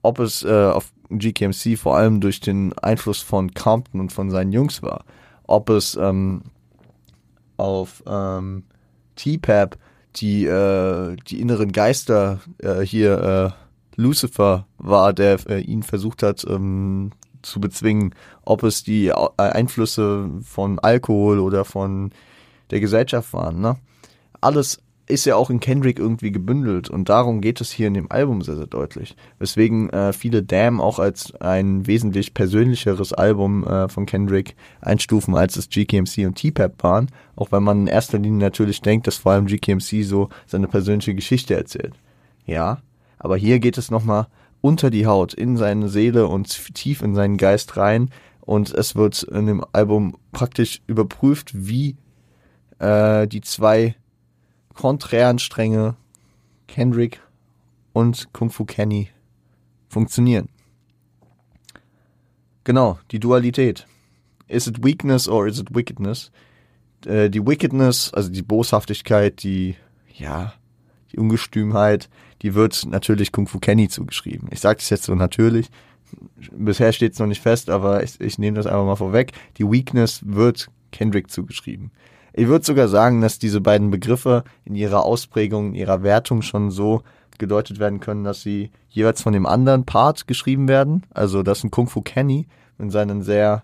[0.02, 4.52] Ob es äh, auf GKMC vor allem durch den Einfluss von Compton und von seinen
[4.52, 5.06] Jungs war,
[5.44, 6.44] ob es ähm,
[7.58, 8.64] auf ähm,
[9.16, 9.78] T-Pap
[10.18, 16.46] die, äh, die inneren Geister äh, hier äh, Lucifer war, der äh, ihn versucht hat
[16.48, 22.12] ähm, zu bezwingen, ob es die äh, Einflüsse von Alkohol oder von
[22.72, 23.62] der Gesellschaft waren.
[23.62, 23.78] Ne?
[24.40, 28.12] Alles ist ja auch in Kendrick irgendwie gebündelt und darum geht es hier in dem
[28.12, 29.16] Album sehr, sehr deutlich.
[29.40, 35.58] Weswegen äh, viele Damn auch als ein wesentlich persönlicheres Album äh, von Kendrick einstufen, als
[35.58, 39.34] es GKMC und T-Pap waren, auch wenn man in erster Linie natürlich denkt, dass vor
[39.34, 41.94] allem GKMC so seine persönliche Geschichte erzählt.
[42.46, 42.80] Ja,
[43.20, 44.28] aber hier geht es nochmal
[44.62, 48.10] unter die Haut, in seine Seele und tief in seinen Geist rein
[48.42, 51.98] und es wird in dem Album praktisch überprüft, wie
[52.80, 53.96] äh, die zwei
[54.74, 55.96] konträren Stränge
[56.68, 57.22] Kendrick
[57.94, 59.10] und Kung Fu Kenny
[59.90, 60.50] funktionieren.
[62.64, 63.88] Genau, die Dualität.
[64.48, 66.32] Is it weakness or is it wickedness?
[67.06, 69.76] Äh, die Wickedness, also die Boshaftigkeit, die,
[70.14, 70.54] ja,
[71.12, 72.10] die Ungestümheit,
[72.42, 74.50] die wird natürlich Kung Fu Kenny zugeschrieben.
[74.52, 75.70] Ich sage das jetzt so natürlich.
[76.52, 79.32] Bisher steht es noch nicht fest, aber ich, ich nehme das einfach mal vorweg.
[79.58, 81.92] Die Weakness wird Kendrick zugeschrieben.
[82.34, 86.72] Ich würde sogar sagen, dass diese beiden Begriffe in ihrer Ausprägung, in ihrer Wertung schon
[86.72, 87.04] so
[87.38, 91.04] gedeutet werden können, dass sie jeweils von dem anderen Part geschrieben werden.
[91.14, 93.64] Also, dass ein Kung Fu Kenny in seinen sehr,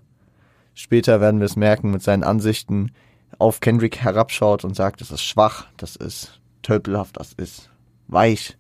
[0.74, 2.92] später werden wir es merken, mit seinen Ansichten
[3.40, 7.70] auf Kendrick herabschaut und sagt, das ist schwach, das ist tölpelhaft, das ist
[8.08, 8.58] weich.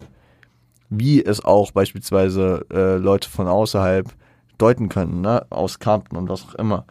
[0.89, 4.07] Wie es auch beispielsweise äh, Leute von außerhalb
[4.57, 5.45] deuten können, ne?
[5.49, 6.85] aus Compton und was auch immer,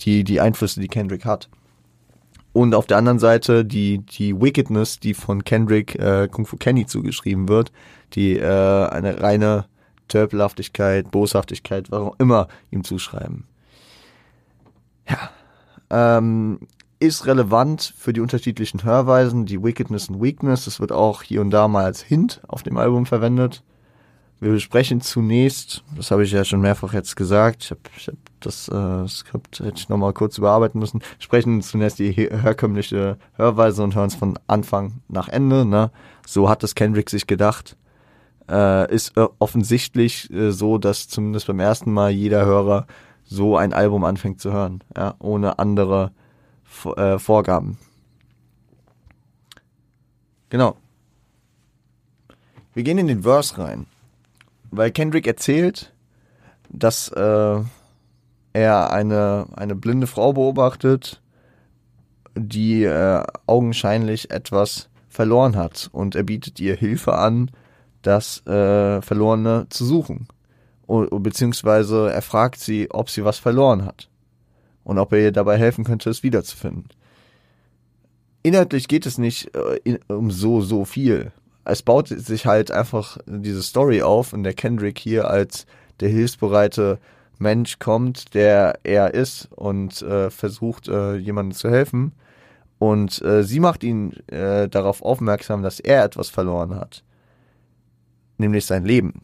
[0.00, 1.48] die, die Einflüsse, die Kendrick hat.
[2.52, 6.86] Und auf der anderen Seite die, die Wickedness, die von Kendrick äh, Kung Fu Kenny
[6.86, 7.72] zugeschrieben wird,
[8.14, 9.66] die äh, eine reine
[10.08, 13.44] Törpelhaftigkeit, Boshaftigkeit, warum immer ihm zuschreiben.
[15.08, 15.30] Ja.
[15.90, 16.60] Ähm,
[17.00, 20.64] ist relevant für die unterschiedlichen Hörweisen, die Wickedness und Weakness.
[20.64, 23.62] Das wird auch hier und da mal als Hint auf dem Album verwendet.
[24.40, 28.68] Wir besprechen zunächst, das habe ich ja schon mehrfach jetzt gesagt, ich habe hab das
[28.68, 34.06] äh, Skript hätte ich nochmal kurz überarbeiten müssen, sprechen zunächst die herkömmliche Hörweise und hören
[34.06, 35.64] es von Anfang nach Ende.
[35.64, 35.90] Ne?
[36.24, 37.76] So hat es Kendrick sich gedacht.
[38.48, 42.86] Äh, ist äh, offensichtlich äh, so, dass zumindest beim ersten Mal jeder Hörer
[43.24, 46.12] so ein Album anfängt zu hören, ja, ohne andere
[46.96, 47.76] äh, Vorgaben.
[50.48, 50.76] Genau.
[52.72, 53.86] Wir gehen in den Verse rein
[54.70, 55.92] weil Kendrick erzählt,
[56.68, 57.60] dass äh,
[58.52, 61.20] er eine, eine blinde Frau beobachtet,
[62.34, 67.50] die äh, augenscheinlich etwas verloren hat und er bietet ihr Hilfe an,
[68.02, 70.28] das äh, Verlorene zu suchen.
[70.86, 74.08] O beziehungsweise er fragt sie, ob sie was verloren hat
[74.84, 76.88] und ob er ihr dabei helfen könnte, es wiederzufinden.
[78.42, 81.32] Inhaltlich geht es nicht äh, um so, so viel
[81.68, 85.66] es baut sich halt einfach diese Story auf, in der Kendrick hier als
[86.00, 86.98] der hilfsbereite
[87.38, 92.12] Mensch kommt, der er ist und äh, versucht, äh, jemandem zu helfen.
[92.78, 97.04] Und äh, sie macht ihn äh, darauf aufmerksam, dass er etwas verloren hat.
[98.38, 99.22] Nämlich sein Leben.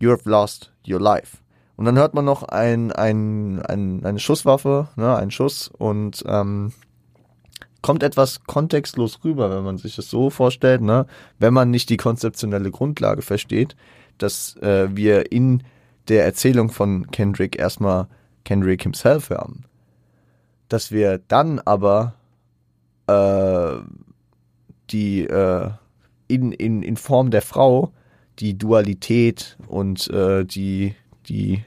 [0.00, 1.38] You have lost your life.
[1.76, 6.72] Und dann hört man noch ein, ein, ein, eine Schusswaffe, ne, einen Schuss und ähm,
[7.82, 11.06] kommt etwas kontextlos rüber, wenn man sich das so vorstellt, ne?
[11.38, 13.76] wenn man nicht die konzeptionelle Grundlage versteht,
[14.18, 15.62] dass äh, wir in
[16.08, 18.08] der Erzählung von Kendrick erstmal
[18.44, 19.64] Kendrick himself haben.
[20.68, 22.14] Dass wir dann aber
[23.06, 23.76] äh,
[24.90, 25.70] die äh,
[26.28, 27.92] in, in, in Form der Frau
[28.38, 30.94] die Dualität und äh, die,
[31.28, 31.62] die,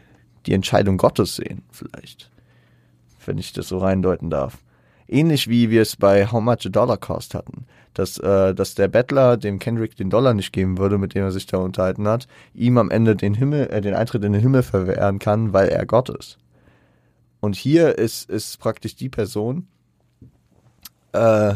[0.45, 2.29] die Entscheidung Gottes sehen, vielleicht.
[3.25, 4.59] Wenn ich das so reindeuten darf.
[5.09, 7.65] Ähnlich wie wir es bei How Much a Dollar Cost hatten.
[7.95, 11.31] Dass, äh, dass der Bettler dem Kendrick den Dollar nicht geben würde, mit dem er
[11.31, 14.61] sich da unterhalten hat, ihm am Ende den Himmel, äh, den Eintritt in den Himmel
[14.61, 16.37] verwehren kann, weil er Gott ist.
[17.39, 19.67] Und hier ist, ist praktisch die Person,
[21.13, 21.55] äh,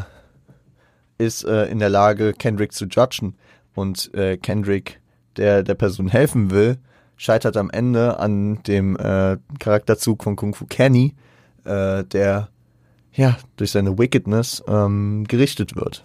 [1.19, 3.35] ist äh, in der Lage, Kendrick zu judgen.
[3.75, 4.99] Und äh, Kendrick,
[5.37, 6.77] der der Person helfen will,
[7.17, 11.15] scheitert am Ende an dem äh, Charakterzug von Kung Fu Kenny,
[11.63, 12.49] äh, der
[13.13, 16.03] ja, durch seine Wickedness ähm, gerichtet wird.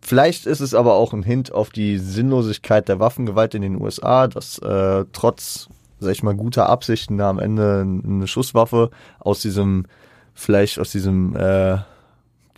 [0.00, 4.28] Vielleicht ist es aber auch ein Hint auf die Sinnlosigkeit der Waffengewalt in den USA,
[4.28, 5.68] dass äh, trotz,
[5.98, 9.86] sag ich mal, guter Absichten da am Ende eine Schusswaffe aus diesem,
[10.32, 11.78] vielleicht aus diesem, äh,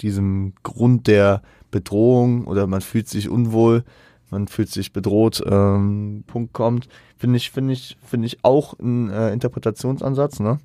[0.03, 3.85] diesem Grund der Bedrohung oder man fühlt sich unwohl,
[4.31, 9.09] man fühlt sich bedroht, ähm, Punkt kommt, finde ich, finde ich, finde ich auch ein
[9.09, 10.59] äh, Interpretationsansatz, ne?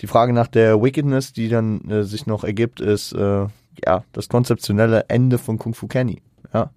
[0.00, 3.46] Die Frage nach der Wickedness, die dann äh, sich noch ergibt, ist äh,
[3.84, 6.22] ja das konzeptionelle Ende von Kung Fu Kenny.
[6.52, 6.70] Ja,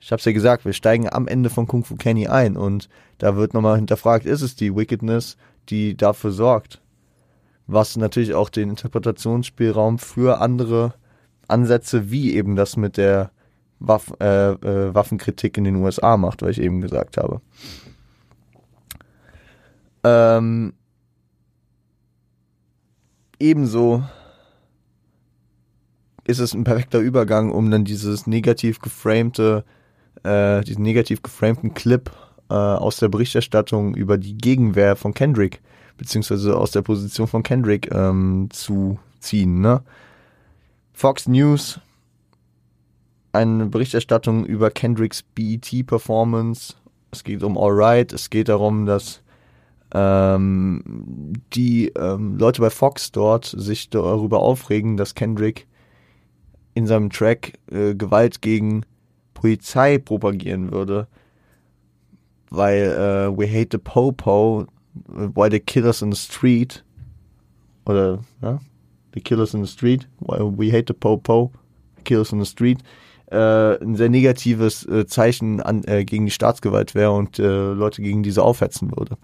[0.00, 2.88] ich habe es ja gesagt, wir steigen am Ende von Kung Fu Kenny ein und
[3.18, 5.36] da wird nochmal hinterfragt, ist es die Wickedness,
[5.68, 6.80] die dafür sorgt?
[7.66, 10.94] Was natürlich auch den Interpretationsspielraum für andere
[11.48, 13.30] Ansätze wie eben das mit der
[13.78, 17.40] Waff, äh, äh, Waffenkritik in den USA macht, weil ich eben gesagt habe.
[20.04, 20.74] Ähm,
[23.38, 24.02] ebenso
[26.24, 29.64] ist es ein perfekter Übergang, um dann dieses negativ geframte,
[30.22, 32.10] äh, diesen negativ geframten Clip
[32.48, 35.60] äh, aus der Berichterstattung über die Gegenwehr von Kendrick,
[35.98, 39.60] beziehungsweise aus der Position von Kendrick ähm, zu ziehen.
[39.60, 39.82] Ne?
[40.92, 41.80] Fox News,
[43.32, 46.74] eine Berichterstattung über Kendricks BET-Performance.
[47.10, 49.23] Es geht um Alright, es geht darum, dass
[49.94, 55.66] ähm, die ähm, Leute bei Fox dort sich darüber aufregen, dass Kendrick
[56.74, 58.84] in seinem Track äh, Gewalt gegen
[59.34, 61.06] Polizei propagieren würde,
[62.50, 64.66] weil äh, We Hate the Popo,
[65.06, 66.84] Why the Killers in the Street
[67.86, 68.58] oder ja,
[69.14, 71.52] The Killers in the Street, Why We Hate the Popo,
[72.04, 72.78] Killers in the Street,
[73.30, 78.02] äh, ein sehr negatives äh, Zeichen an, äh, gegen die Staatsgewalt wäre und äh, Leute
[78.02, 79.16] gegen diese aufhetzen würde.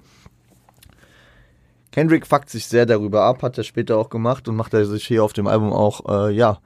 [1.93, 5.07] Kendrick fuckt sich sehr darüber ab, hat er später auch gemacht und macht er sich
[5.07, 6.61] hier auf dem Album auch, äh, ja,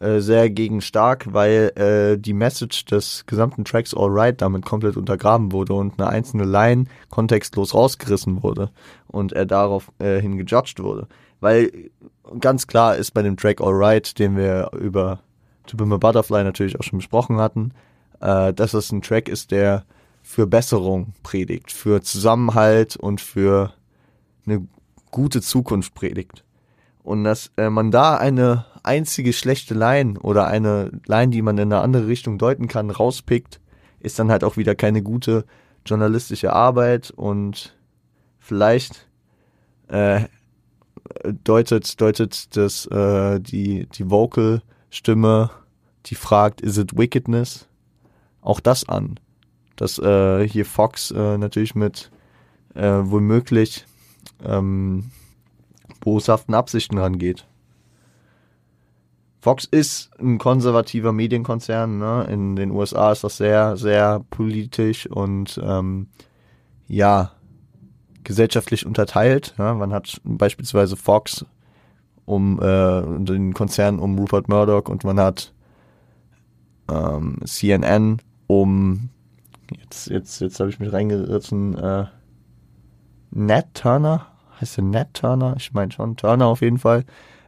[0.00, 5.52] äh, sehr gegen stark, weil äh, die Message des gesamten Tracks Alright damit komplett untergraben
[5.52, 8.70] wurde und eine einzelne Line kontextlos rausgerissen wurde
[9.06, 11.06] und er darauf äh, gejudged wurde.
[11.40, 11.90] Weil
[12.40, 15.20] ganz klar ist bei dem Track Alright, den wir über
[15.66, 17.72] To Be My Butterfly natürlich auch schon besprochen hatten,
[18.20, 19.84] äh, dass es ein Track ist, der
[20.22, 23.74] für Besserung predigt, für Zusammenhalt und für
[24.46, 24.66] eine
[25.10, 26.44] gute Zukunft predigt.
[27.02, 31.72] Und dass äh, man da eine einzige schlechte Line oder eine Line, die man in
[31.72, 33.60] eine andere Richtung deuten kann, rauspickt,
[34.00, 35.44] ist dann halt auch wieder keine gute
[35.86, 37.76] journalistische Arbeit und
[38.38, 39.08] vielleicht
[39.88, 40.24] äh,
[41.44, 45.50] deutet, deutet das, äh, die, die Vocal-Stimme,
[46.06, 47.68] die fragt, is it wickedness?
[48.40, 49.18] Auch das an.
[49.76, 52.10] Dass äh, hier Fox äh, natürlich mit
[52.74, 53.86] äh, womöglich
[54.42, 55.10] ähm,
[56.00, 57.46] boshaften Absichten rangeht.
[59.40, 61.98] Fox ist ein konservativer Medienkonzern.
[61.98, 62.26] Ne?
[62.30, 66.06] In den USA ist das sehr, sehr politisch und ähm,
[66.88, 67.32] ja,
[68.22, 69.54] gesellschaftlich unterteilt.
[69.58, 69.74] Ja?
[69.74, 71.44] Man hat beispielsweise Fox
[72.24, 75.52] um äh, den Konzern um Rupert Murdoch und man hat
[76.90, 79.10] ähm, CNN um
[79.70, 82.06] jetzt jetzt jetzt habe ich mich reingerissen äh,
[83.34, 84.26] Nat Turner
[84.60, 87.04] heißt der Nat Turner ich meine schon Turner auf jeden Fall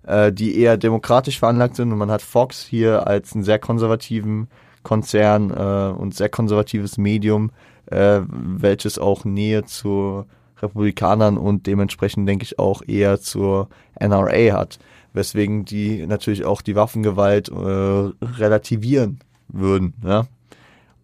[0.07, 4.49] äh, die eher demokratisch veranlagt sind und man hat Fox hier als einen sehr konservativen
[4.83, 7.51] Konzern äh, und sehr konservatives Medium,
[7.87, 10.25] äh, welches auch Nähe zu
[10.63, 13.69] Republikanern und dementsprechend denke ich auch eher zur
[13.99, 14.79] NRA hat,
[15.13, 19.19] weswegen die natürlich auch die Waffengewalt äh, relativieren
[19.49, 20.27] würden, ja?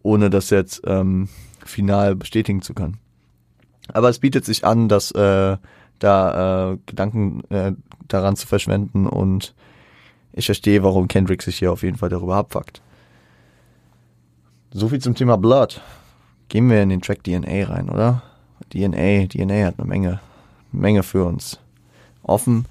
[0.02, 1.28] ohne das jetzt ähm,
[1.64, 2.98] final bestätigen zu können.
[3.92, 5.56] Aber es bietet sich an, dass äh,
[5.98, 7.72] da äh, Gedanken äh,
[8.08, 9.54] daran zu verschwenden und
[10.32, 12.80] ich verstehe, warum Kendrick sich hier auf jeden Fall darüber abfuckt.
[14.72, 15.80] So viel zum Thema Blood.
[16.48, 18.22] Gehen wir in den Track DNA rein, oder?
[18.72, 20.20] DNA, DNA hat eine Menge,
[20.72, 21.58] Menge für uns
[22.22, 22.64] offen.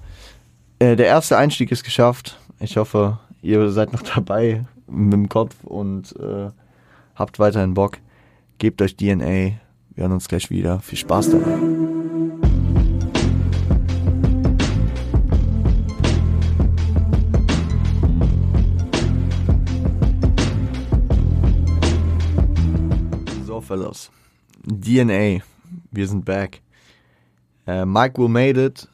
[0.80, 2.38] Äh, der erste Einstieg ist geschafft.
[2.58, 6.50] Ich hoffe, ihr seid noch dabei mit dem Kopf und äh,
[7.14, 7.98] habt weiterhin Bock.
[8.58, 9.52] Gebt euch DNA.
[9.94, 10.80] Wir hören uns gleich wieder.
[10.80, 11.58] Viel Spaß dabei.
[23.46, 24.10] So, Fellows.
[24.64, 25.42] DNA
[25.90, 26.62] wir sind back.
[27.66, 28.88] Äh, Mike Will Made It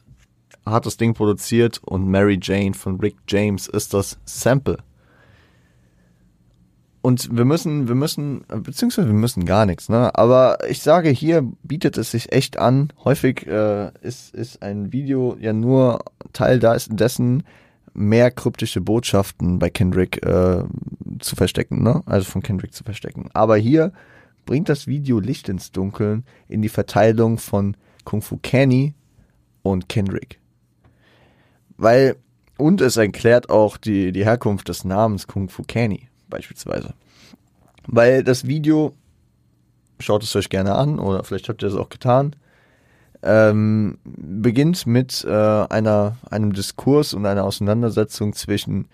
[0.65, 4.77] hat das Ding produziert und Mary Jane von Rick James ist das Sample.
[7.01, 10.13] Und wir müssen, wir müssen, beziehungsweise wir müssen gar nichts, ne?
[10.15, 12.91] Aber ich sage, hier bietet es sich echt an.
[13.05, 15.99] Häufig äh, ist, ist ein Video ja nur
[16.33, 17.43] Teil dessen,
[17.93, 20.63] mehr kryptische Botschaften bei Kendrick äh,
[21.19, 22.03] zu verstecken, ne?
[22.05, 23.29] Also von Kendrick zu verstecken.
[23.33, 23.93] Aber hier
[24.45, 28.93] bringt das Video Licht ins Dunkeln in die Verteilung von Kung Fu Kenny
[29.61, 30.39] und Kendrick.
[31.77, 32.17] Weil,
[32.57, 36.93] und es erklärt auch die, die Herkunft des Namens Kung Fu Kenny, beispielsweise.
[37.87, 38.93] Weil das Video,
[39.99, 42.35] schaut es euch gerne an, oder vielleicht habt ihr es auch getan,
[43.21, 48.87] ähm, beginnt mit äh, einer, einem Diskurs und einer Auseinandersetzung zwischen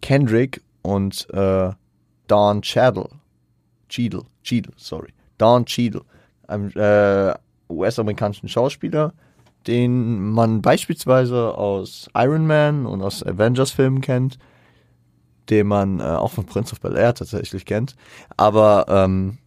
[0.00, 1.70] Kendrick und äh,
[2.28, 3.08] Don Cheadle.
[3.88, 4.24] Cheadle.
[4.42, 5.12] Cheadle, sorry.
[5.38, 6.02] Don Cheadle,
[6.46, 7.34] einem äh,
[7.68, 9.12] US-amerikanischen Schauspieler,
[9.66, 14.38] den man beispielsweise aus Iron Man und aus Avengers-Filmen kennt,
[15.50, 17.96] den man äh, auch von Prince of Bel Air tatsächlich kennt.
[18.36, 19.38] Aber ähm,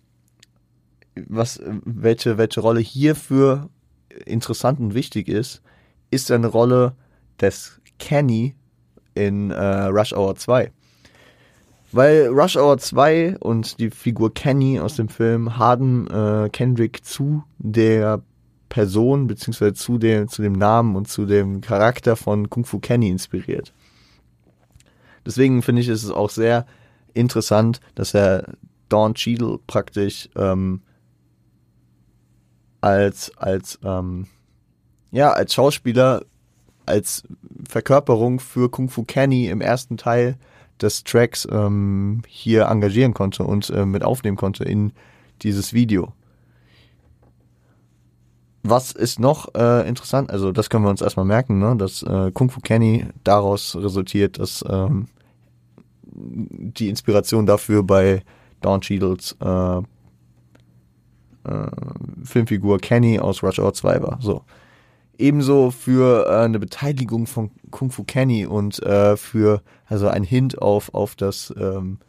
[1.27, 3.69] was, welche, welche Rolle hierfür
[4.25, 5.62] interessant und wichtig ist,
[6.12, 6.93] ist eine Rolle
[7.39, 8.55] des Kenny
[9.13, 10.71] in äh, Rush Hour 2.
[11.91, 17.43] Weil Rush Hour 2 und die Figur Kenny aus dem Film haben äh, Kendrick zu
[17.58, 18.21] der
[18.67, 23.10] Person beziehungsweise zu dem, zu dem Namen und zu dem Charakter von Kung Fu Kenny
[23.10, 23.73] inspiriert.
[25.25, 26.65] Deswegen finde ich es auch sehr
[27.13, 28.53] interessant, dass er
[28.89, 30.81] Don Cheadle praktisch ähm,
[32.81, 34.28] als als ähm,
[35.11, 36.23] ja als Schauspieler
[36.86, 37.23] als
[37.67, 40.38] Verkörperung für Kung Fu Kenny im ersten Teil
[40.80, 44.91] des Tracks ähm, hier engagieren konnte und äh, mit aufnehmen konnte in
[45.41, 46.13] dieses Video.
[48.61, 50.30] Was ist noch äh, interessant?
[50.32, 51.76] Also das können wir uns erstmal merken, ne?
[51.78, 55.07] dass äh, Kung Fu Kenny daraus resultiert, dass ähm,
[56.16, 58.24] die Inspiration dafür bei
[58.61, 59.82] Don Cheadles äh, äh,
[62.24, 64.20] Filmfigur Kenny aus Rush Hour 2 war.
[64.22, 64.43] So.
[65.18, 70.61] Ebenso für äh, eine Beteiligung von Kung Fu Kenny und äh, für also ein Hint
[70.61, 71.99] auf auf das ähm,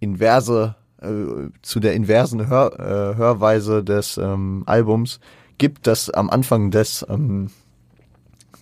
[0.00, 5.20] inverse äh, zu der inversen Hör, äh, Hörweise des ähm, Albums
[5.58, 7.50] gibt das am Anfang des ähm,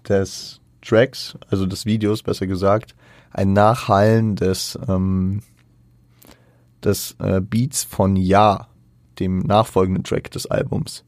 [0.08, 2.94] des Tracks, also des Videos besser gesagt,
[3.34, 5.42] ein Nachhallen des ähm,
[6.84, 8.68] des äh, Beats von Ja,
[9.18, 11.04] dem nachfolgenden Track des Albums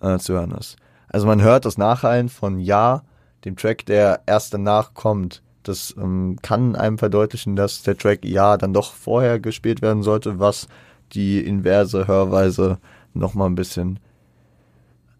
[0.00, 0.76] äh, zu hören ist.
[1.08, 3.02] Also man hört das Nachhallen von Ja,
[3.44, 5.42] dem Track, der erst danach kommt.
[5.62, 10.38] Das ähm, kann einem verdeutlichen, dass der Track Ja dann doch vorher gespielt werden sollte,
[10.38, 10.68] was
[11.12, 12.78] die inverse Hörweise
[13.14, 14.00] nochmal ein bisschen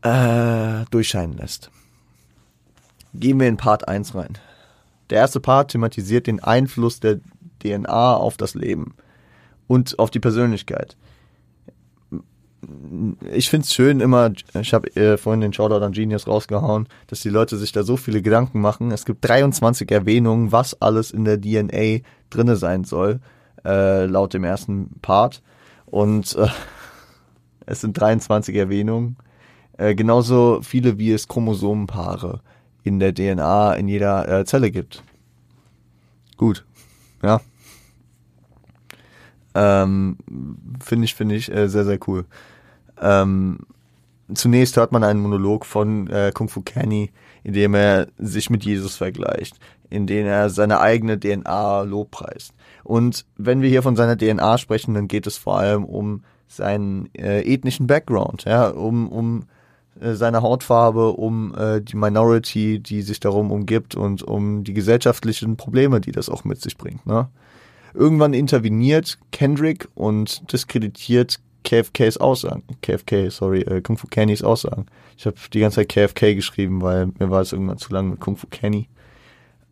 [0.02, 1.70] äh, durchscheinen lässt.
[3.14, 4.36] Gehen wir in Part 1 rein.
[5.10, 7.20] Der erste Part thematisiert den Einfluss der
[7.62, 8.94] DNA auf das Leben
[9.66, 10.96] und auf die Persönlichkeit
[13.32, 17.20] ich finde es schön immer, ich habe äh, vorhin den Shoutout an Genius rausgehauen, dass
[17.20, 18.90] die Leute sich da so viele Gedanken machen.
[18.90, 23.20] Es gibt 23 Erwähnungen, was alles in der DNA drinne sein soll,
[23.64, 25.42] äh, laut dem ersten Part.
[25.86, 26.48] Und äh,
[27.66, 29.16] es sind 23 Erwähnungen.
[29.76, 32.40] Äh, genauso viele wie es Chromosomenpaare
[32.84, 35.02] in der DNA in jeder äh, Zelle gibt.
[36.36, 36.64] Gut,
[37.22, 37.40] ja.
[39.54, 40.18] Ähm,
[40.82, 42.26] finde ich, finde ich äh, sehr, sehr cool.
[43.00, 43.60] Ähm,
[44.32, 47.10] zunächst hört man einen Monolog von äh, Kung Fu Kenny,
[47.42, 49.58] in dem er sich mit Jesus vergleicht,
[49.90, 52.52] in dem er seine eigene DNA lobpreist.
[52.82, 57.08] Und wenn wir hier von seiner DNA sprechen, dann geht es vor allem um seinen
[57.14, 59.44] äh, ethnischen Background, ja, um, um
[60.04, 65.56] äh, seine Hautfarbe, um äh, die Minority, die sich darum umgibt und um die gesellschaftlichen
[65.56, 67.06] Probleme, die das auch mit sich bringt.
[67.06, 67.28] Ne?
[67.94, 72.62] Irgendwann interveniert Kendrick und diskreditiert KFKs Aussagen.
[72.82, 74.86] KFK, sorry, äh, Kung Fu Kennys Aussagen.
[75.16, 78.20] Ich habe die ganze Zeit KFK geschrieben, weil mir war es irgendwann zu lang mit
[78.20, 78.88] Kung Fu Kenny.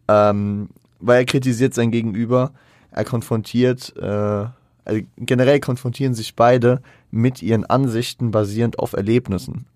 [0.09, 0.71] Ähm,
[1.01, 2.53] weil er kritisiert sein Gegenüber,
[2.91, 4.47] er konfrontiert, äh,
[4.85, 6.81] also generell konfrontieren sich beide
[7.11, 9.67] mit ihren Ansichten basierend auf Erlebnissen.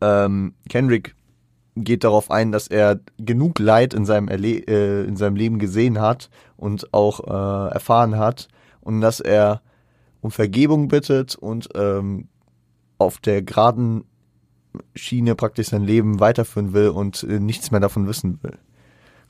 [0.00, 1.14] Ähm, Kendrick
[1.76, 6.00] geht darauf ein, dass er genug Leid in seinem, Erle äh, in seinem Leben gesehen
[6.00, 8.48] hat und auch äh, erfahren hat
[8.80, 9.62] und dass er
[10.20, 12.28] um Vergebung bittet und ähm,
[12.98, 14.04] auf der geraden
[14.94, 18.58] Schiene praktisch sein Leben weiterführen will und äh, nichts mehr davon wissen will.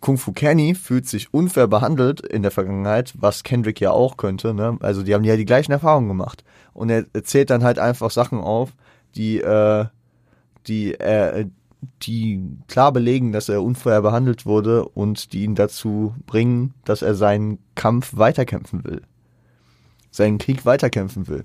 [0.00, 4.54] Kung Fu Kenny fühlt sich unfair behandelt in der Vergangenheit, was Kendrick ja auch könnte.
[4.54, 4.78] Ne?
[4.80, 6.44] Also die haben ja die gleichen Erfahrungen gemacht.
[6.72, 8.74] Und er erzählt dann halt einfach Sachen auf,
[9.16, 9.86] die, äh,
[10.68, 11.46] die, äh,
[12.02, 17.14] die klar belegen, dass er unfair behandelt wurde und die ihn dazu bringen, dass er
[17.14, 19.02] seinen Kampf weiterkämpfen will
[20.10, 21.44] seinen Krieg weiterkämpfen will.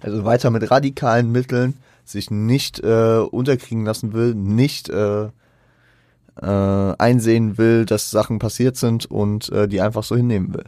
[0.00, 1.74] Also weiter mit radikalen Mitteln
[2.04, 9.06] sich nicht äh, unterkriegen lassen will, nicht äh, äh, einsehen will, dass Sachen passiert sind
[9.06, 10.66] und äh, die einfach so hinnehmen will.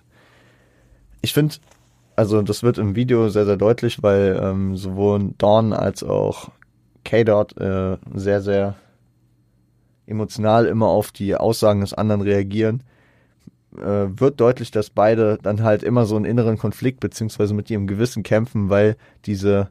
[1.20, 1.56] Ich finde,
[2.16, 6.50] also das wird im Video sehr, sehr deutlich, weil ähm, sowohl Dawn als auch
[7.08, 8.74] K-Dot äh, sehr, sehr
[10.06, 12.82] emotional immer auf die Aussagen des anderen reagieren
[13.76, 17.86] äh, wird deutlich, dass beide dann halt immer so einen inneren Konflikt beziehungsweise mit ihrem
[17.86, 19.68] Gewissen kämpfen, weil diese,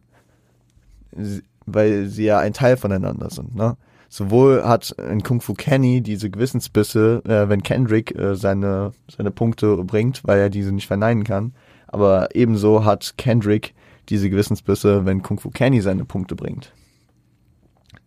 [1.65, 3.55] weil sie ja ein Teil voneinander sind.
[3.55, 3.77] Ne?
[4.09, 9.77] Sowohl hat in Kung Fu Kenny diese Gewissensbisse, äh, wenn Kendrick äh, seine, seine Punkte
[9.83, 11.53] bringt, weil er diese nicht verneinen kann,
[11.87, 13.73] aber ebenso hat Kendrick
[14.09, 16.71] diese Gewissensbisse, wenn Kung Fu Kenny seine Punkte bringt,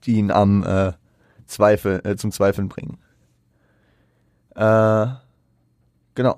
[0.05, 0.93] die ihn am äh,
[1.47, 2.99] Zweifel, äh, zum Zweifeln bringen.
[4.55, 5.07] Äh,
[6.15, 6.37] Genau.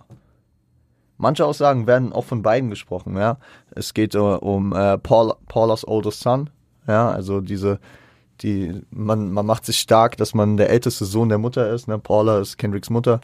[1.19, 3.39] Manche Aussagen werden auch von beiden gesprochen, ja.
[3.71, 6.51] Es geht uh, um äh, Paul, Paulas oldest son,
[6.87, 7.79] ja, also diese,
[8.41, 11.99] die, man, man macht sich stark, dass man der älteste Sohn der Mutter ist, ne?
[11.99, 13.21] Paula ist Kendricks Mutter.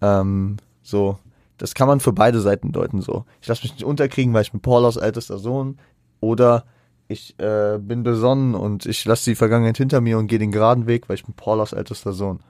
[0.00, 1.18] Ähm, so,
[1.58, 3.24] das kann man für beide Seiten deuten, so.
[3.42, 5.78] Ich lasse mich nicht unterkriegen, weil ich bin Paulas ältester Sohn,
[6.20, 6.64] oder
[7.08, 10.86] ich äh, bin besonnen und ich lasse die Vergangenheit hinter mir und gehe den geraden
[10.86, 12.40] Weg, weil ich bin Paulas ältester Sohn.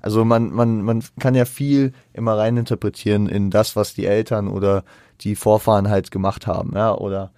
[0.00, 4.84] Also man, man, man kann ja viel immer reininterpretieren in das, was die Eltern oder
[5.20, 7.32] die Vorfahren halt gemacht haben, ja, oder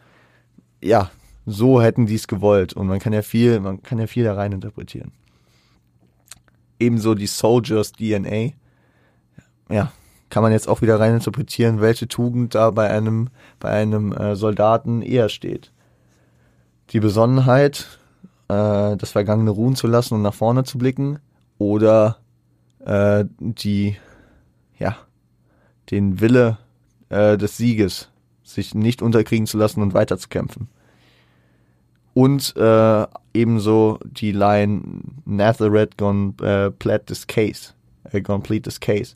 [0.80, 1.10] ja,
[1.46, 2.72] so hätten die es gewollt.
[2.72, 5.12] Und man kann ja viel, man kann ja viel da reininterpretieren.
[6.78, 8.52] Ebenso die Soldiers DNA.
[9.68, 9.92] Ja,
[10.30, 13.28] kann man jetzt auch wieder reininterpretieren, welche Tugend da bei einem,
[13.60, 15.72] bei einem äh, Soldaten eher steht.
[16.92, 17.98] Die Besonnenheit,
[18.48, 21.18] äh, das Vergangene ruhen zu lassen und nach vorne zu blicken,
[21.58, 22.18] oder
[22.84, 23.96] äh, die,
[24.78, 24.96] ja,
[25.90, 26.58] den Wille
[27.08, 28.08] äh, des Sieges,
[28.42, 30.68] sich nicht unterkriegen zu lassen und weiterzukämpfen.
[32.14, 34.82] Und äh, ebenso die Line
[35.24, 37.72] Natharet gone äh, plead this case,
[38.10, 39.14] äh, plead this case.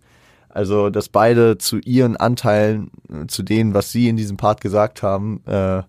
[0.48, 2.90] Also, dass beide zu ihren Anteilen,
[3.28, 5.82] zu denen, was sie in diesem Part gesagt haben, äh,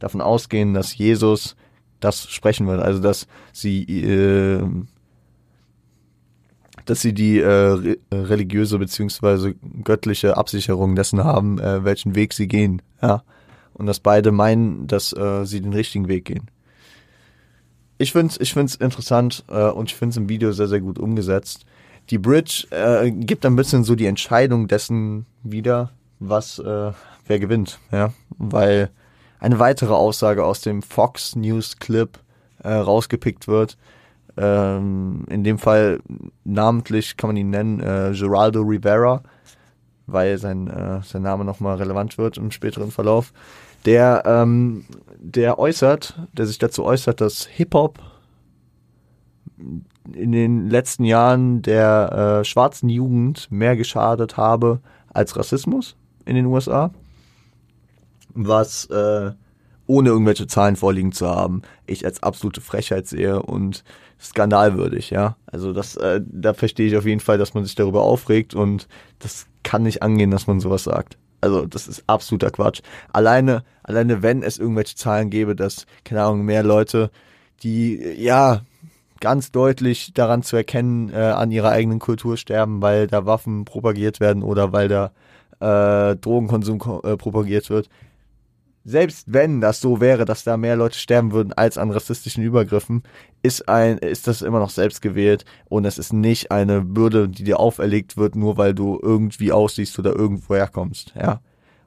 [0.00, 1.54] davon ausgehen, dass Jesus
[2.00, 2.82] das sprechen wird.
[2.82, 4.66] Also, dass sie, äh,
[6.86, 12.82] dass sie die äh, religiöse beziehungsweise göttliche Absicherung dessen haben, äh, welchen Weg sie gehen.
[13.00, 13.22] Ja.
[13.74, 16.50] Und dass beide meinen, dass äh, sie den richtigen Weg gehen.
[17.98, 20.80] Ich finde es ich find's interessant äh, und ich finde es im Video sehr, sehr
[20.80, 21.66] gut umgesetzt.
[22.08, 26.92] Die Bridge äh, gibt ein bisschen so die Entscheidung dessen wieder, was äh,
[27.26, 28.90] wer gewinnt, ja, weil
[29.40, 32.18] eine weitere Aussage aus dem Fox News Clip
[32.62, 33.76] äh, rausgepickt wird.
[34.36, 36.00] Ähm, in dem Fall
[36.44, 39.22] namentlich kann man ihn nennen äh, Geraldo Rivera,
[40.06, 43.32] weil sein, äh, sein Name nochmal relevant wird im späteren Verlauf.
[43.86, 44.84] Der, ähm,
[45.18, 47.98] der äußert, der sich dazu äußert, dass Hip-Hop
[50.12, 54.80] in den letzten Jahren der äh, schwarzen Jugend mehr geschadet habe
[55.12, 56.90] als Rassismus in den USA.
[58.34, 59.32] Was äh,
[59.86, 63.82] ohne irgendwelche Zahlen vorliegen zu haben, ich als absolute Frechheit sehe und
[64.20, 65.36] skandalwürdig, ja.
[65.46, 68.86] Also das, äh, da verstehe ich auf jeden Fall, dass man sich darüber aufregt und
[69.18, 71.16] das kann nicht angehen, dass man sowas sagt.
[71.40, 72.82] Also das ist absoluter Quatsch.
[73.12, 77.10] Alleine, alleine wenn es irgendwelche Zahlen gäbe, dass, keine Ahnung, mehr Leute,
[77.62, 78.60] die ja
[79.20, 84.20] ganz deutlich daran zu erkennen, äh, an ihrer eigenen Kultur sterben, weil da Waffen propagiert
[84.20, 85.10] werden oder weil da
[85.60, 87.88] äh, Drogenkonsum äh, propagiert wird.
[88.84, 93.02] Selbst wenn das so wäre, dass da mehr Leute sterben würden als an rassistischen Übergriffen,
[93.42, 97.44] ist ein, ist das immer noch selbst gewählt und es ist nicht eine Bürde, die
[97.44, 101.40] dir auferlegt wird, nur weil du irgendwie aussiehst oder irgendwo herkommst, ja.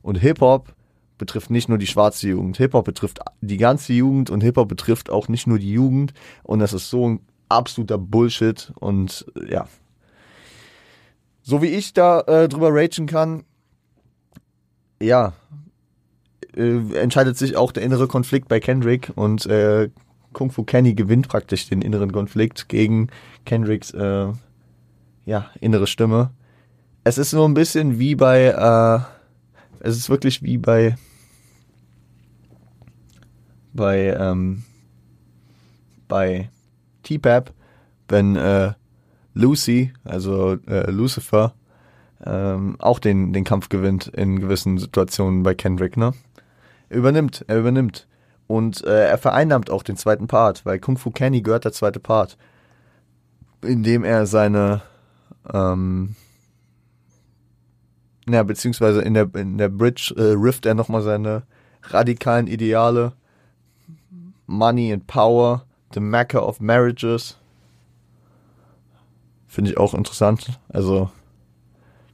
[0.03, 0.75] Und Hip-Hop
[1.17, 2.57] betrifft nicht nur die schwarze Jugend.
[2.57, 6.13] Hip-Hop betrifft die ganze Jugend und Hip-Hop betrifft auch nicht nur die Jugend.
[6.43, 8.73] Und das ist so ein absoluter Bullshit.
[8.79, 9.67] Und ja.
[11.41, 13.43] So wie ich da äh, drüber ragen kann,
[15.01, 15.33] ja,
[16.55, 19.89] äh, entscheidet sich auch der innere Konflikt bei Kendrick und äh,
[20.33, 23.09] Kung Fu Kenny gewinnt praktisch den inneren Konflikt gegen
[23.45, 24.27] Kendricks äh,
[25.25, 26.31] ja, innere Stimme.
[27.03, 28.99] Es ist so ein bisschen wie bei, äh,
[29.79, 30.95] es ist wirklich wie bei
[33.73, 34.63] bei ähm,
[36.07, 36.49] bei
[37.03, 37.53] T-Pap,
[38.07, 38.73] wenn äh,
[39.33, 41.53] Lucy, also äh, Lucifer,
[42.25, 46.13] ähm, auch den, den Kampf gewinnt in gewissen Situationen bei Kendrick, ne?
[46.93, 48.07] Er übernimmt, er übernimmt.
[48.45, 51.99] Und äh, er vereinnahmt auch den zweiten Part, weil Kung Fu Kenny gehört der zweite
[51.99, 52.37] Part.
[53.61, 54.83] Indem er seine,
[55.51, 56.15] ähm,
[58.29, 61.43] ja, beziehungsweise in der, in der Bridge äh, rifft er nochmal seine
[61.81, 63.13] radikalen Ideale.
[64.45, 65.65] Money and Power,
[65.95, 67.37] The Mecca of Marriages.
[69.47, 70.59] Finde ich auch interessant.
[70.69, 71.09] Also,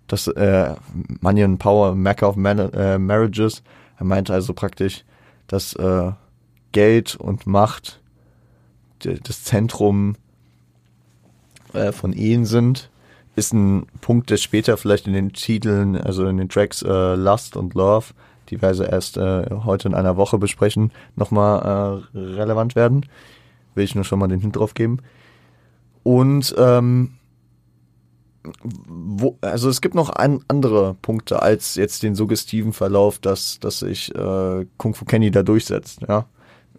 [0.07, 0.73] das äh,
[1.19, 3.61] Money and Power, Mecca of Man äh, Marriages.
[3.99, 5.03] Er meinte also praktisch,
[5.47, 6.11] dass äh,
[6.71, 7.99] Geld und Macht
[8.99, 10.15] das Zentrum
[11.73, 12.89] äh, von Ehen sind.
[13.35, 17.55] Ist ein Punkt, der später vielleicht in den Titeln, also in den Tracks äh, Lust
[17.55, 18.07] und Love,
[18.49, 23.05] die wir also erst äh, heute in einer Woche besprechen, nochmal äh, relevant werden.
[23.75, 24.99] Will ich nur schon mal den Hint drauf geben.
[26.03, 27.18] Und ähm,
[28.63, 33.79] wo, also es gibt noch ein, andere Punkte als jetzt den suggestiven Verlauf, dass, dass
[33.79, 36.25] sich äh, Kung Fu Kenny da durchsetzt, ja,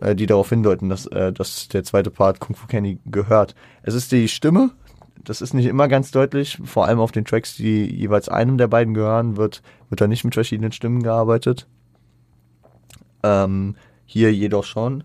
[0.00, 3.54] äh, die darauf hindeuten, dass, äh, dass der zweite Part Kung Fu Kenny gehört.
[3.82, 4.70] Es ist die Stimme,
[5.24, 8.68] das ist nicht immer ganz deutlich, vor allem auf den Tracks, die jeweils einem der
[8.68, 11.66] beiden gehören, wird, wird da nicht mit verschiedenen Stimmen gearbeitet.
[13.22, 15.04] Ähm, hier jedoch schon.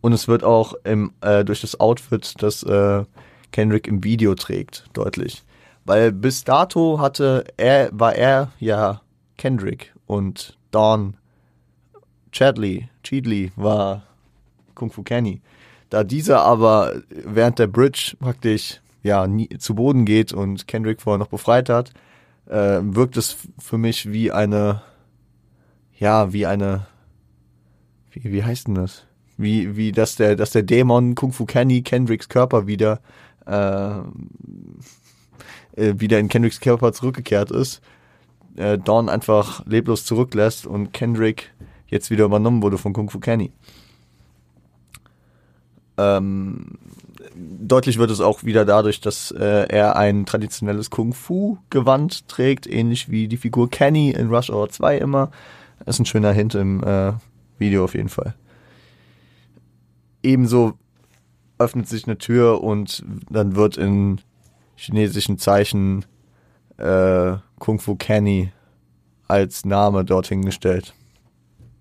[0.00, 3.04] Und es wird auch im, äh, durch das Outfit, das äh,
[3.52, 5.44] Kendrick im Video trägt, deutlich.
[5.84, 9.00] Weil bis dato hatte er, war er ja
[9.36, 11.16] Kendrick und Dawn
[12.30, 14.04] Chadley, Cheadley war
[14.74, 15.42] Kung Fu Kenny.
[15.90, 21.18] Da dieser aber während der Bridge praktisch ja nie, zu Boden geht und Kendrick vorher
[21.18, 21.92] noch befreit hat,
[22.46, 24.82] äh, wirkt es für mich wie eine
[25.98, 26.86] ja wie eine
[28.10, 29.04] wie, wie heißt denn das?
[29.36, 33.00] Wie wie dass der dass der Dämon Kung Fu Kenny Kendricks Körper wieder
[33.44, 34.00] äh,
[35.76, 37.80] äh, wieder in Kendricks Körper zurückgekehrt ist,
[38.56, 41.52] äh, Dawn einfach leblos zurücklässt und Kendrick
[41.86, 43.52] jetzt wieder übernommen wurde von Kung Fu Kenny.
[45.98, 46.78] Ähm,
[47.34, 52.66] deutlich wird es auch wieder dadurch, dass äh, er ein traditionelles Kung Fu Gewand trägt,
[52.66, 55.30] ähnlich wie die Figur Kenny in Rush Hour 2 immer.
[55.84, 57.12] Das ist ein schöner Hint im äh,
[57.58, 58.34] Video auf jeden Fall.
[60.22, 60.74] ebenso
[61.58, 64.20] öffnet sich eine Tür und dann wird in
[64.76, 66.04] chinesischen Zeichen
[66.78, 68.52] äh, Kung Fu Kenny
[69.28, 70.94] als Name dorthin gestellt.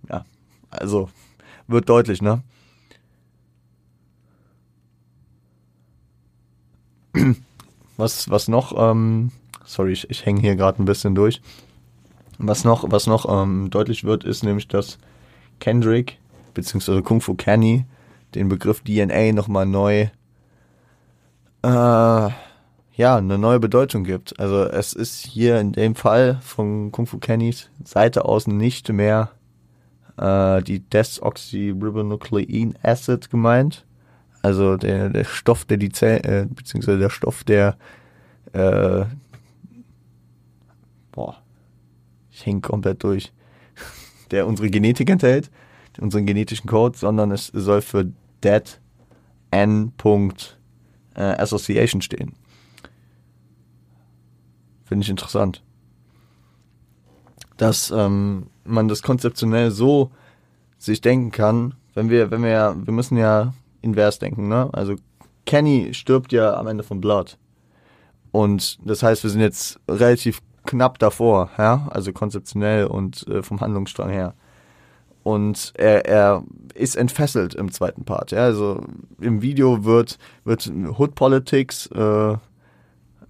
[0.09, 0.25] Ja,
[0.69, 1.09] also
[1.67, 2.43] wird deutlich, ne?
[7.97, 9.31] Was, was noch, ähm,
[9.63, 11.39] sorry, ich, ich hänge hier gerade ein bisschen durch.
[12.39, 14.97] Was noch, was noch ähm, deutlich wird, ist nämlich, dass
[15.59, 16.17] Kendrick,
[16.55, 17.85] beziehungsweise Kung Fu Kenny,
[18.33, 20.07] den Begriff DNA nochmal neu,
[21.61, 22.29] äh,
[23.01, 24.39] ja, eine neue Bedeutung gibt.
[24.39, 29.31] Also es ist hier in dem Fall von Kung Fu Kennys Seite aus nicht mehr
[30.17, 33.87] äh, die Desoxyribonuclein Acid gemeint,
[34.43, 37.75] also der, der Stoff, der die Zellen, äh, beziehungsweise der Stoff, der,
[38.53, 39.05] äh,
[41.11, 41.37] boah,
[42.29, 43.33] ich hänge komplett durch,
[44.29, 45.49] der unsere Genetik enthält,
[45.99, 48.11] unseren genetischen Code, sondern es soll für
[48.43, 48.79] Dead
[49.49, 49.91] N.
[51.15, 52.35] Äh, Association stehen.
[54.91, 55.63] Finde ich interessant.
[57.55, 60.11] Dass ähm, man das konzeptionell so
[60.77, 64.69] sich denken kann, wenn wir, wenn wir ja, wir müssen ja invers denken, ne?
[64.73, 64.95] Also
[65.45, 67.37] Kenny stirbt ja am Ende von Blood.
[68.33, 73.61] Und das heißt, wir sind jetzt relativ knapp davor, ja, also konzeptionell und äh, vom
[73.61, 74.33] Handlungsstrang her.
[75.23, 78.83] Und er, er ist entfesselt im zweiten Part, ja, also
[79.21, 80.69] im Video wird, wird
[80.99, 82.35] Hood Politics äh,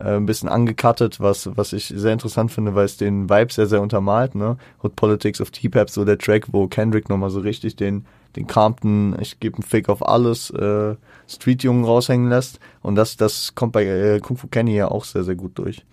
[0.03, 3.67] äh, ein bisschen angekattet, was, was ich sehr interessant finde, weil es den Vibe sehr,
[3.67, 4.57] sehr untermalt, ne?
[4.81, 9.15] Hood Politics of T-Pap, so der Track, wo Kendrick nochmal so richtig den, den Compton,
[9.19, 10.95] ich gebe einen Fick auf alles, äh,
[11.27, 12.59] Street-Jungen raushängen lässt.
[12.81, 15.85] Und das, das kommt bei äh, Kung Fu Kenny ja auch sehr, sehr gut durch.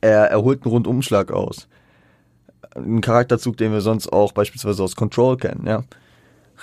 [0.00, 1.68] Er, er holt einen Rundumschlag aus.
[2.74, 5.82] Ein Charakterzug, den wir sonst auch beispielsweise aus Control kennen, ja.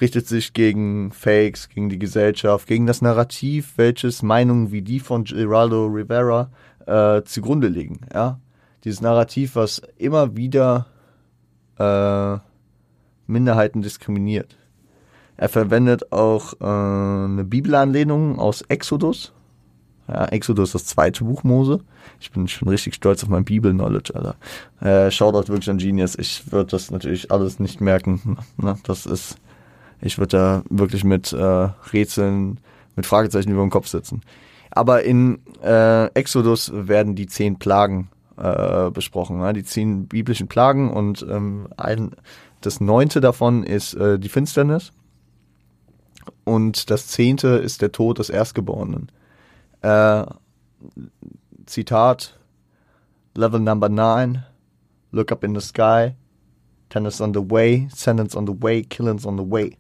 [0.02, 5.24] Richtet sich gegen Fakes, gegen die Gesellschaft, gegen das Narrativ, welches Meinungen wie die von
[5.24, 6.50] Geraldo Rivera
[6.86, 8.40] äh, zugrunde liegen, ja.
[8.84, 10.88] Dieses Narrativ, was immer wieder
[11.80, 12.38] äh,
[13.28, 14.58] Minderheiten diskriminiert.
[15.38, 19.34] Er verwendet auch äh, eine Bibelanlehnung aus Exodus.
[20.08, 21.80] Ja, Exodus, das zweite Buch Mose.
[22.20, 24.36] Ich bin schon richtig stolz auf mein Bibel-Knowledge, Alter.
[24.82, 26.16] Äh, Shoutout wirklich an Genius.
[26.16, 28.38] Ich würde das natürlich alles nicht merken.
[28.58, 28.78] Ne?
[28.84, 29.38] Das ist,
[30.04, 32.60] ich würde da wirklich mit äh, Rätseln,
[32.96, 34.22] mit Fragezeichen über dem Kopf sitzen.
[34.70, 39.54] Aber in äh, Exodus werden die zehn Plagen äh, besprochen, ja?
[39.54, 42.12] die zehn biblischen Plagen und ähm, ein,
[42.62, 44.92] das neunte davon ist äh, die Finsternis.
[46.44, 49.10] Und das zehnte ist der Tod des Erstgeborenen.
[49.82, 50.26] Äh,
[51.66, 52.38] Zitat,
[53.36, 54.44] Level number nine,
[55.12, 56.16] look up in the sky,
[56.90, 59.78] tennis on the way, sentence on the way, killings on the way.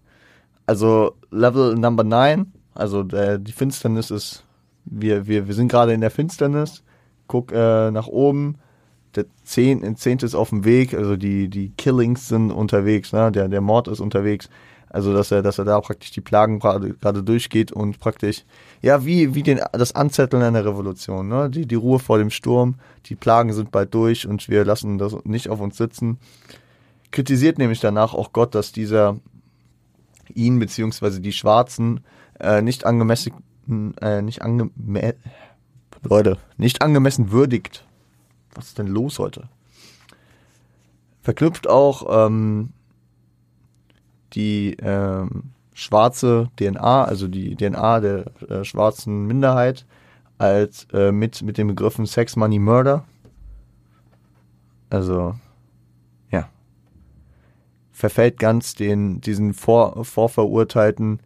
[0.65, 4.43] Also Level number nine, also der, die Finsternis ist,
[4.85, 6.83] wir, wir, wir sind gerade in der Finsternis,
[7.27, 8.55] guck äh, nach oben,
[9.15, 13.31] der Zehn, Zehnte ist auf dem Weg, also die, die Killings sind unterwegs, ne?
[13.31, 14.49] der, der Mord ist unterwegs.
[14.93, 18.45] Also dass er, dass er da praktisch die Plagen gerade, gerade durchgeht und praktisch,
[18.83, 21.49] ja, wie, wie den, das Anzetteln einer Revolution, ne?
[21.49, 22.75] Die, die Ruhe vor dem Sturm,
[23.07, 26.19] die Plagen sind bald durch und wir lassen das nicht auf uns sitzen.
[27.09, 29.17] Kritisiert nämlich danach auch Gott, dass dieser
[30.33, 32.01] ihn beziehungsweise die Schwarzen
[32.39, 33.33] äh, nicht angemessen,
[34.01, 34.69] äh, nicht ange,
[36.03, 37.85] Leute, nicht angemessen würdigt.
[38.55, 39.49] Was ist denn los heute?
[41.21, 42.73] Verknüpft auch ähm,
[44.33, 49.85] die ähm, schwarze DNA, also die DNA der äh, schwarzen Minderheit,
[50.37, 53.05] als äh, mit, mit den Begriffen Sex, Money, Murder.
[54.89, 55.35] Also.
[58.03, 61.21] Verfällt ganz den, diesen vor, vorverurteilten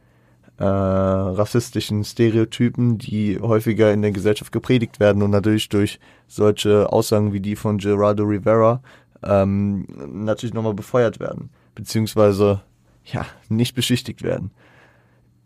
[0.60, 7.34] äh, rassistischen Stereotypen, die häufiger in der Gesellschaft gepredigt werden und natürlich durch solche Aussagen
[7.34, 8.84] wie die von Gerardo Rivera
[9.24, 11.50] ähm, natürlich nochmal befeuert werden.
[11.74, 12.62] Beziehungsweise
[13.06, 14.52] ja, nicht beschichtigt werden.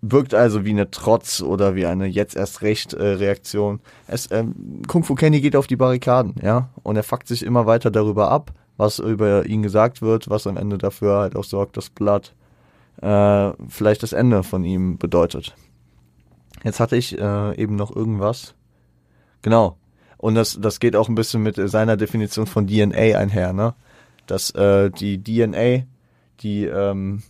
[0.01, 3.79] Wirkt also wie eine Trotz oder wie eine jetzt erst recht äh, Reaktion.
[4.05, 7.67] Es, ähm, Kung Fu Kenny geht auf die Barrikaden, ja, und er fuckt sich immer
[7.67, 11.77] weiter darüber ab, was über ihn gesagt wird, was am Ende dafür halt auch sorgt,
[11.77, 12.33] dass Blood
[13.01, 15.55] äh, vielleicht das Ende von ihm bedeutet.
[16.63, 18.55] Jetzt hatte ich äh, eben noch irgendwas.
[19.41, 19.77] Genau.
[20.17, 23.73] Und das, das geht auch ein bisschen mit seiner Definition von DNA einher, ne?
[24.27, 25.85] Dass äh, die DNA,
[26.41, 27.23] die ähm,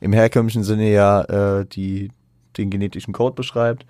[0.00, 1.22] im herkömmlichen Sinne ja
[1.60, 2.10] äh, die,
[2.56, 3.84] den genetischen Code beschreibt,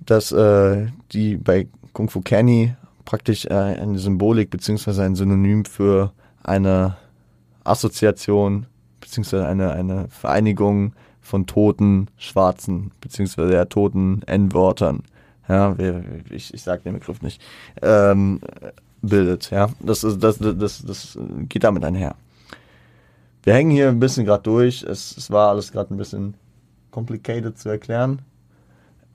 [0.00, 2.74] dass äh, die bei Kung Fu Kenny
[3.04, 6.96] praktisch äh, eine Symbolik beziehungsweise ein Synonym für eine
[7.64, 8.66] Assoziation
[9.00, 15.02] beziehungsweise eine, eine Vereinigung von toten Schwarzen, beziehungsweise ja, toten N-Wörtern,
[15.48, 15.76] ja,
[16.30, 17.40] ich, ich sage den Begriff nicht,
[17.82, 18.40] ähm,
[19.02, 19.68] bildet, ja.
[19.80, 22.16] Das, ist, das, das, das geht damit einher.
[23.42, 24.82] Wir hängen hier ein bisschen gerade durch.
[24.82, 26.34] Es, es war alles gerade ein bisschen
[26.90, 28.22] complicated zu erklären.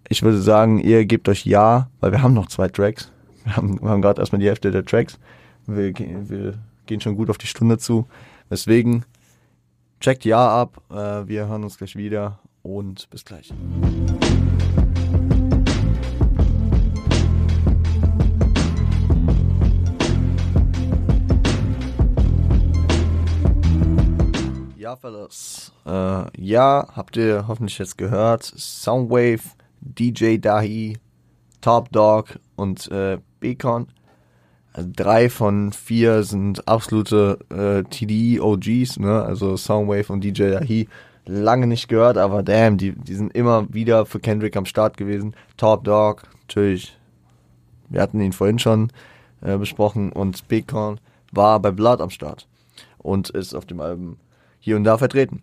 [0.08, 3.12] Ich würde sagen, ihr gebt euch Ja, weil wir haben noch zwei Tracks.
[3.44, 5.20] Wir haben, haben gerade erstmal die Hälfte der Tracks.
[5.66, 6.54] Wir, wir
[6.86, 8.08] gehen schon gut auf die Stunde zu.
[8.50, 9.06] Deswegen
[10.00, 10.82] checkt Ja ab.
[10.90, 13.54] Äh, wir hören uns gleich wieder und bis gleich.
[24.78, 25.72] Ja, Fellas.
[25.86, 28.44] Äh, ja, habt ihr hoffentlich jetzt gehört.
[28.44, 29.44] Soundwave,
[29.82, 30.98] DJ Dahi,
[31.62, 33.88] Top Dog und äh, Bacon.
[34.74, 39.24] Also drei von vier sind absolute äh, TD-OGs, ne?
[39.24, 40.88] Also Soundwave und DJ Dahi.
[41.26, 45.36] Lange nicht gehört, aber damn, die, die sind immer wieder für Kendrick am Start gewesen.
[45.58, 46.98] Top Dog, natürlich.
[47.90, 48.92] Wir hatten ihn vorhin schon
[49.42, 51.00] äh, besprochen und Bacon
[51.32, 52.48] war bei Blood am Start
[52.98, 54.18] und ist auf dem Album
[54.60, 55.42] hier und da vertreten.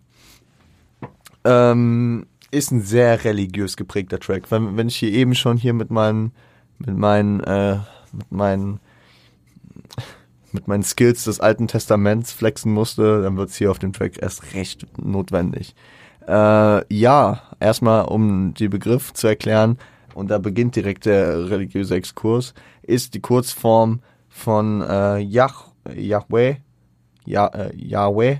[1.43, 4.49] Ähm, ist ein sehr religiös geprägter Track.
[4.51, 6.31] Wenn, wenn ich hier eben schon hier mit meinen,
[6.79, 7.77] mit meinen, äh,
[8.11, 8.79] mit meinen,
[10.51, 14.21] mit meinen Skills des Alten Testaments flexen musste, dann wird es hier auf dem Track
[14.21, 15.75] erst recht notwendig.
[16.27, 19.77] Äh, ja, erstmal um die Begriff zu erklären,
[20.13, 25.51] und da beginnt direkt der religiöse Exkurs, ist die Kurzform von äh, Yah,
[25.93, 26.55] Yahweh,
[27.25, 28.39] ja, äh, Yahweh,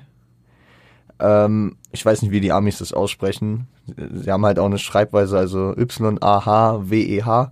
[1.20, 3.68] ähm, ich weiß nicht, wie die Amis das aussprechen.
[3.86, 7.52] Sie haben halt auch eine Schreibweise, also Y-A-H-W-E-H.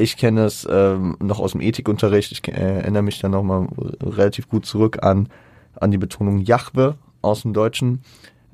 [0.00, 2.32] Ich kenne es ähm, noch aus dem Ethikunterricht.
[2.32, 3.68] Ich äh, erinnere mich dann nochmal
[4.02, 5.28] relativ gut zurück an,
[5.78, 8.00] an die Betonung Jahwe aus dem Deutschen.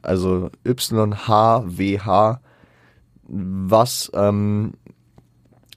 [0.03, 2.41] Also Y-H-W-H,
[3.29, 4.73] was ähm,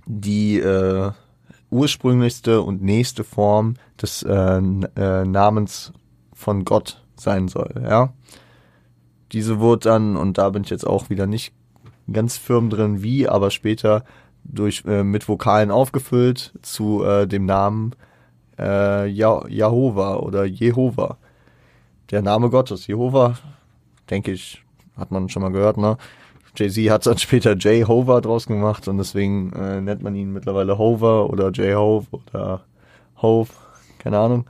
[0.08, 1.12] die äh,
[1.70, 5.94] ursprünglichste und nächste Form des äh, äh, Namens
[6.34, 7.76] von Gott sein soll.
[7.84, 8.14] Ja,
[9.32, 11.54] diese wurde dann, und da bin ich jetzt auch wieder nicht
[12.12, 14.04] ganz firm drin, wie, aber später
[14.44, 17.96] durch äh, mit Vokalen aufgefüllt zu äh, dem Namen
[18.58, 21.18] äh, Jehova oder Jehova.
[22.12, 23.38] Der Name Gottes, Jehova,
[24.10, 24.64] denke ich,
[24.98, 25.98] hat man schon mal gehört, ne?
[26.56, 31.30] Jay-Z hat dann später Jehovah draus gemacht und deswegen äh, nennt man ihn mittlerweile Hover
[31.30, 32.66] oder J-Hove oder
[33.22, 33.50] Hove,
[34.00, 34.46] keine Ahnung.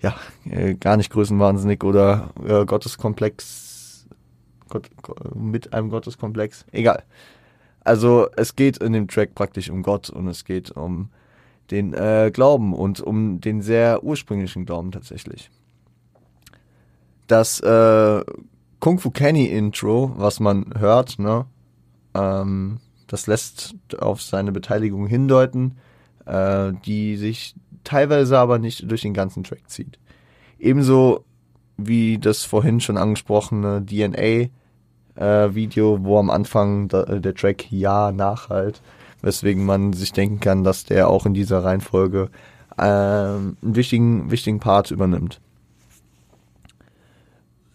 [0.00, 0.14] Ja,
[0.48, 4.06] äh, gar nicht größenwahnsinnig oder äh, Gotteskomplex
[4.70, 4.88] Gott,
[5.34, 6.64] mit einem Gotteskomplex.
[6.72, 7.02] Egal.
[7.82, 11.08] Also es geht in dem Track praktisch um Gott und es geht um
[11.70, 15.50] den äh, Glauben und um den sehr ursprünglichen Glauben tatsächlich.
[17.26, 18.24] Das äh,
[18.80, 21.46] Kung Fu Kenny Intro, was man hört, ne,
[22.14, 25.76] ähm, das lässt auf seine Beteiligung hindeuten,
[26.26, 27.54] äh, die sich
[27.84, 29.98] teilweise aber nicht durch den ganzen Track zieht.
[30.58, 31.24] Ebenso
[31.76, 34.50] wie das vorhin schon angesprochene DNA
[35.20, 38.80] äh, Video, wo am Anfang da, äh, der Track Ja nachhalt,
[39.22, 42.30] weswegen man sich denken kann, dass der auch in dieser Reihenfolge
[42.78, 45.40] äh, einen wichtigen, wichtigen Part übernimmt.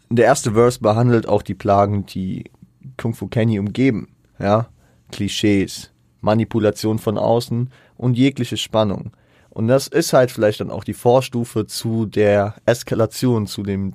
[0.09, 2.51] Der erste Verse behandelt auch die Plagen, die
[2.97, 4.07] Kung Fu Kenny umgeben,
[4.39, 4.67] ja,
[5.11, 5.91] Klischees,
[6.21, 9.11] Manipulation von außen und jegliche Spannung.
[9.49, 13.93] Und das ist halt vielleicht dann auch die Vorstufe zu der Eskalation, zu dem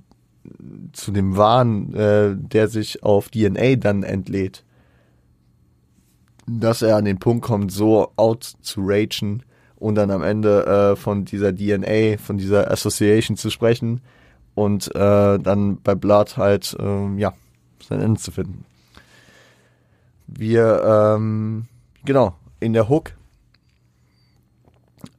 [0.93, 4.65] zu dem Wahn, äh, der sich auf DNA dann entlädt,
[6.47, 9.43] dass er an den Punkt kommt, so out zu ragen
[9.77, 14.01] und dann am Ende äh, von dieser DNA, von dieser Association zu sprechen
[14.55, 17.33] und äh, dann bei Blood halt, ähm, ja,
[17.87, 18.65] sein Ende zu finden.
[20.27, 20.83] Wir,
[21.17, 21.67] ähm,
[22.05, 23.13] genau, in der Hook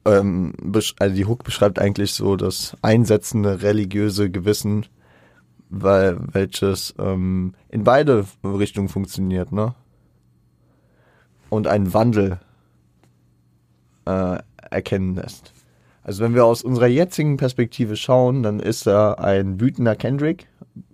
[0.04, 0.52] ähm,
[0.98, 4.86] also die Hook beschreibt eigentlich so das einsetzende religiöse Gewissen
[5.72, 9.74] weil welches ähm, in beide Richtungen funktioniert, ne?
[11.48, 12.38] Und einen Wandel
[14.04, 14.38] äh,
[14.70, 15.54] erkennen lässt.
[16.02, 20.46] Also wenn wir aus unserer jetzigen Perspektive schauen, dann ist da ein wütender Kendrick,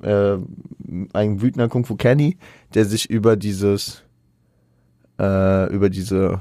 [0.03, 0.37] äh,
[1.13, 2.39] ein wütender Kung Fu Kenny,
[2.75, 4.05] der sich über dieses,
[5.19, 6.41] äh, über diese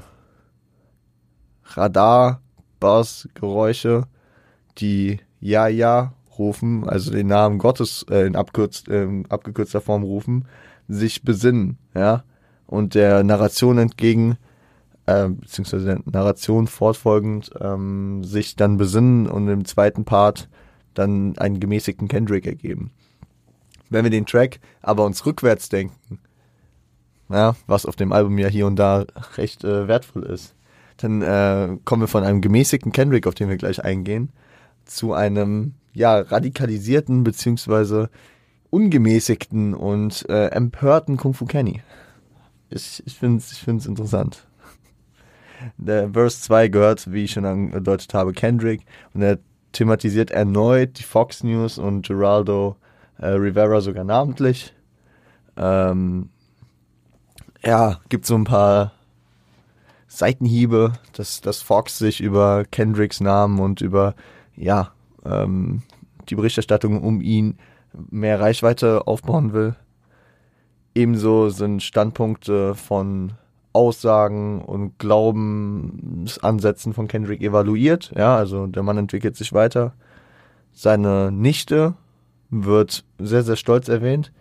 [1.64, 4.04] Radar-Bass-Geräusche,
[4.78, 10.46] die Ja, ja rufen, also den Namen Gottes äh, in, abkürz, äh, abgekürzter Form rufen,
[10.88, 12.24] sich besinnen, ja,
[12.66, 14.36] und der Narration entgegen,
[15.06, 20.48] äh, beziehungsweise der Narration fortfolgend, ähm, sich dann besinnen und im zweiten Part
[20.94, 22.90] dann einen gemäßigten Kendrick ergeben.
[23.90, 26.18] Wenn wir den Track aber uns rückwärts denken,
[27.30, 29.04] ja, was auf dem Album ja hier und da
[29.36, 30.54] recht äh, wertvoll ist.
[30.98, 34.30] Dann äh, kommen wir von einem gemäßigten Kendrick, auf den wir gleich eingehen,
[34.84, 38.08] zu einem ja radikalisierten beziehungsweise
[38.70, 41.82] ungemäßigten und äh, empörten Kung Fu Kenny.
[42.70, 44.46] Ich, ich finde es ich interessant.
[45.76, 48.82] Der Verse 2 gehört, wie ich schon angedeutet habe, Kendrick
[49.12, 49.38] und er
[49.72, 52.76] thematisiert erneut die Fox News und Geraldo
[53.18, 54.72] äh, Rivera sogar namentlich.
[55.56, 56.30] Ähm,
[57.64, 58.92] ja, gibt so ein paar
[60.06, 64.14] Seitenhiebe, dass, dass Fox sich über Kendricks Namen und über
[64.54, 64.92] ja,
[65.24, 65.82] ähm,
[66.28, 67.58] die Berichterstattung um ihn
[68.10, 69.74] mehr Reichweite aufbauen will.
[70.94, 73.32] Ebenso sind Standpunkte von
[73.72, 78.12] Aussagen und Glaubensansätzen von Kendrick evaluiert.
[78.16, 79.92] Ja, also der Mann entwickelt sich weiter.
[80.72, 81.94] Seine Nichte
[82.50, 84.32] wird sehr, sehr stolz erwähnt.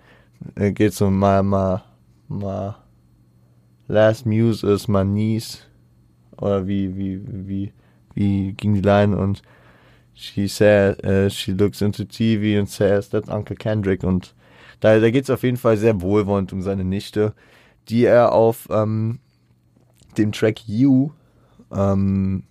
[0.56, 1.84] Er geht so mal, mal,
[2.28, 2.78] mal,
[3.88, 5.68] last muse is my niece.
[6.38, 7.74] Oder wie, wie, wie,
[8.14, 9.42] wie ging die Line und
[10.18, 14.34] she said, uh, she looks into TV and says that's Uncle Kendrick und
[14.80, 17.34] da, da geht es auf jeden Fall sehr wohlwollend um seine Nichte,
[17.90, 19.20] die er auf ähm,
[20.18, 21.12] dem Track You
[21.72, 22.44] ähm,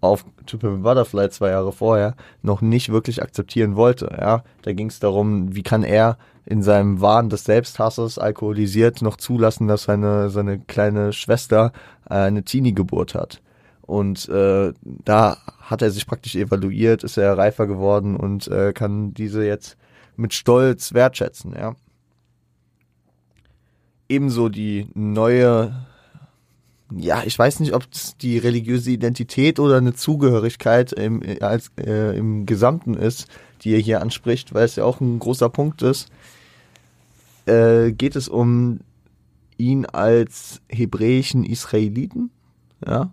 [0.00, 4.14] auf To Pimp Butterfly zwei Jahre vorher noch nicht wirklich akzeptieren wollte.
[4.18, 9.16] Ja, da ging es darum, wie kann er in seinem Wahn des Selbsthasses alkoholisiert noch
[9.16, 11.72] zulassen, dass seine seine kleine Schwester
[12.08, 13.42] äh, eine Teenie-Geburt hat.
[13.86, 19.14] Und äh, da hat er sich praktisch evaluiert, ist er reifer geworden und äh, kann
[19.14, 19.76] diese jetzt
[20.16, 21.54] mit Stolz wertschätzen.
[21.54, 21.76] Ja.
[24.08, 25.86] Ebenso die neue
[26.94, 32.16] ja, ich weiß nicht, ob es die religiöse Identität oder eine Zugehörigkeit im, als, äh,
[32.16, 33.26] im Gesamten ist,
[33.62, 36.08] die er hier anspricht, weil es ja auch ein großer Punkt ist.
[37.46, 38.80] Äh, geht es um
[39.56, 42.30] ihn als hebräischen Israeliten,
[42.86, 43.10] ja.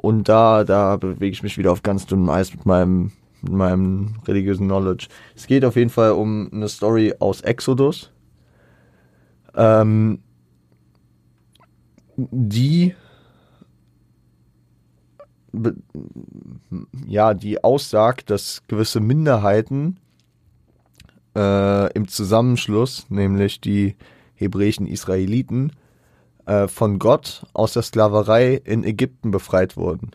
[0.00, 4.14] Und da, da bewege ich mich wieder auf ganz dünnem Eis mit meinem, mit meinem
[4.26, 5.08] religiösen Knowledge.
[5.36, 8.10] Es geht auf jeden Fall um eine Story aus Exodus.
[9.54, 10.20] Ähm,
[12.16, 12.94] die
[17.06, 19.98] ja, die aussagt, dass gewisse Minderheiten
[21.36, 23.96] äh, im Zusammenschluss, nämlich die
[24.34, 25.72] hebräischen Israeliten,
[26.46, 30.10] äh, von Gott aus der Sklaverei in Ägypten befreit wurden.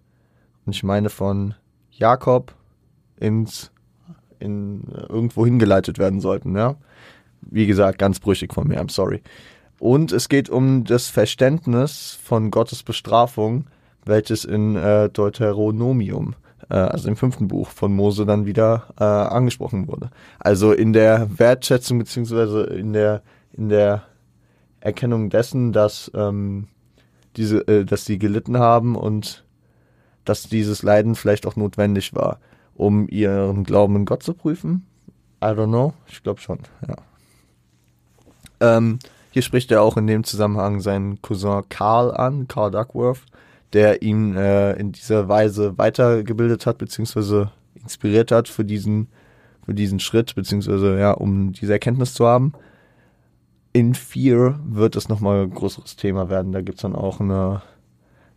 [0.66, 1.54] Und ich meine von
[1.92, 2.54] Jakob
[3.18, 3.72] ins
[4.40, 6.76] in äh, irgendwo hingeleitet werden sollten, ja.
[7.42, 9.22] Wie gesagt, ganz brüchig von mir, I'm sorry.
[9.80, 13.66] Und es geht um das Verständnis von Gottes Bestrafung,
[14.06, 16.36] welches in äh, Deuteronomium,
[16.70, 20.10] äh, also im fünften Buch von Mose, dann wieder äh, angesprochen wurde.
[20.40, 23.22] Also in der Wertschätzung beziehungsweise in der
[23.54, 24.04] in der
[24.86, 26.68] Erkennung dessen, dass ähm,
[27.38, 29.44] diese, äh, dass sie gelitten haben und
[30.26, 32.40] dass dieses Leiden vielleicht auch notwendig war,
[32.76, 34.86] um ihren Glauben in Gott zu prüfen.
[35.44, 36.96] I don't know, ich glaube schon, ja.
[38.60, 39.00] Ähm,
[39.32, 43.22] hier spricht er auch in dem Zusammenhang seinen Cousin Carl an, Carl Duckworth,
[43.74, 49.08] der ihn äh, in dieser Weise weitergebildet hat, beziehungsweise inspiriert hat für diesen,
[49.66, 52.54] für diesen Schritt, beziehungsweise ja, um diese Erkenntnis zu haben.
[53.76, 56.54] In Fear wird es nochmal ein größeres Thema werden.
[56.54, 57.62] Da gibt es dann auch eine,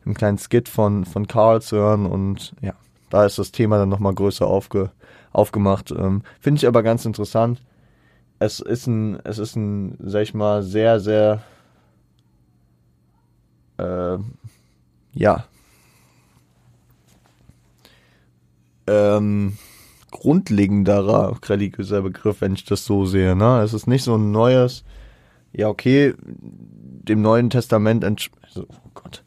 [0.04, 2.74] einen kleinen Skit von, von Carl zu hören und ja,
[3.08, 4.90] da ist das Thema dann nochmal größer aufge,
[5.32, 5.92] aufgemacht.
[5.92, 7.62] Ähm, Finde ich aber ganz interessant
[8.38, 11.42] es ist ein, es ist ein, sag ich mal, sehr, sehr,
[13.78, 14.18] äh,
[15.12, 15.44] ja,
[18.86, 19.58] ähm,
[20.10, 23.36] grundlegenderer religiöser Begriff, wenn ich das so sehe.
[23.36, 23.60] Ne?
[23.62, 24.84] Es ist nicht so ein neues,
[25.52, 28.22] ja, okay, dem Neuen Testament also,
[28.56, 29.24] oh Gott,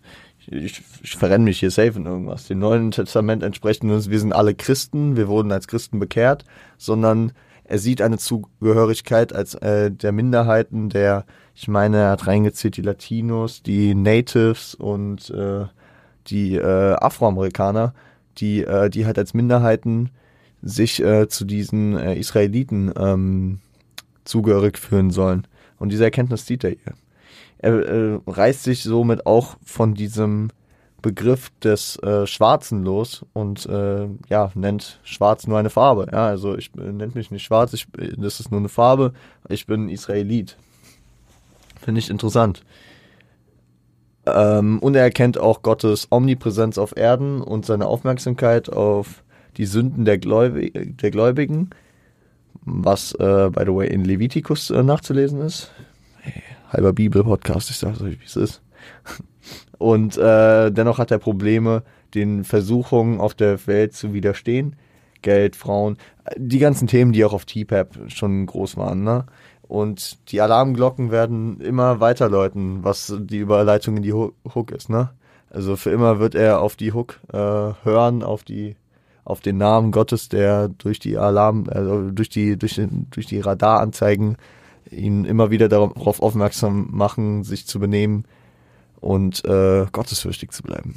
[0.48, 2.48] ich, ich verrenne mich hier safe in irgendwas.
[2.48, 6.46] Dem Neuen Testament entsprechend, wir sind alle Christen, wir wurden als Christen bekehrt,
[6.78, 7.32] sondern
[7.64, 12.82] er sieht eine Zugehörigkeit als äh, der Minderheiten, der, ich meine, er hat reingezählt die
[12.82, 15.66] Latinos, die Natives und äh,
[16.28, 17.94] die äh, Afroamerikaner,
[18.38, 20.10] die, äh, die halt als Minderheiten
[20.62, 23.60] sich äh, zu diesen äh, Israeliten ähm,
[24.26, 25.48] zugehörig fühlen sollen.
[25.82, 26.94] Und diese Erkenntnis sieht er hier.
[27.58, 30.50] Er äh, reißt sich somit auch von diesem
[31.02, 36.08] Begriff des äh, Schwarzen los und äh, ja, nennt Schwarz nur eine Farbe.
[36.12, 39.14] Ja, also ich äh, nennt mich nicht schwarz, ich, das ist nur eine Farbe,
[39.50, 40.56] ich bin Israelit.
[41.82, 42.64] Finde ich interessant.
[44.28, 49.24] Ähm, und er erkennt auch Gottes Omnipräsenz auf Erden und seine Aufmerksamkeit auf
[49.58, 51.72] die Sünden der, Gläubig der Gläubigen,
[52.62, 55.72] was, äh, by the way, in Levitikus äh, nachzulesen ist.
[56.72, 58.62] halber Bibel-Podcast, ich sage euch, wie es ist.
[59.78, 61.84] Und äh, dennoch hat er Probleme,
[62.14, 64.76] den Versuchungen auf der Welt zu widerstehen.
[65.22, 65.98] Geld, Frauen,
[66.36, 69.26] die ganzen Themen, die auch auf TPAP schon groß waren, ne?
[69.64, 75.12] Und die Alarmglocken werden immer weiter läuten, was die Überleitung in die Hook ist, ne?
[75.50, 78.76] Also für immer wird er auf die Hook äh, hören, auf die,
[79.24, 83.40] auf den Namen Gottes, der durch die Alarm, also durch die, durch, den, durch die
[83.40, 84.38] Radaranzeigen
[84.90, 88.26] ihn immer wieder darauf aufmerksam machen, sich zu benehmen
[89.00, 90.96] und äh, gottesfürchtig zu bleiben.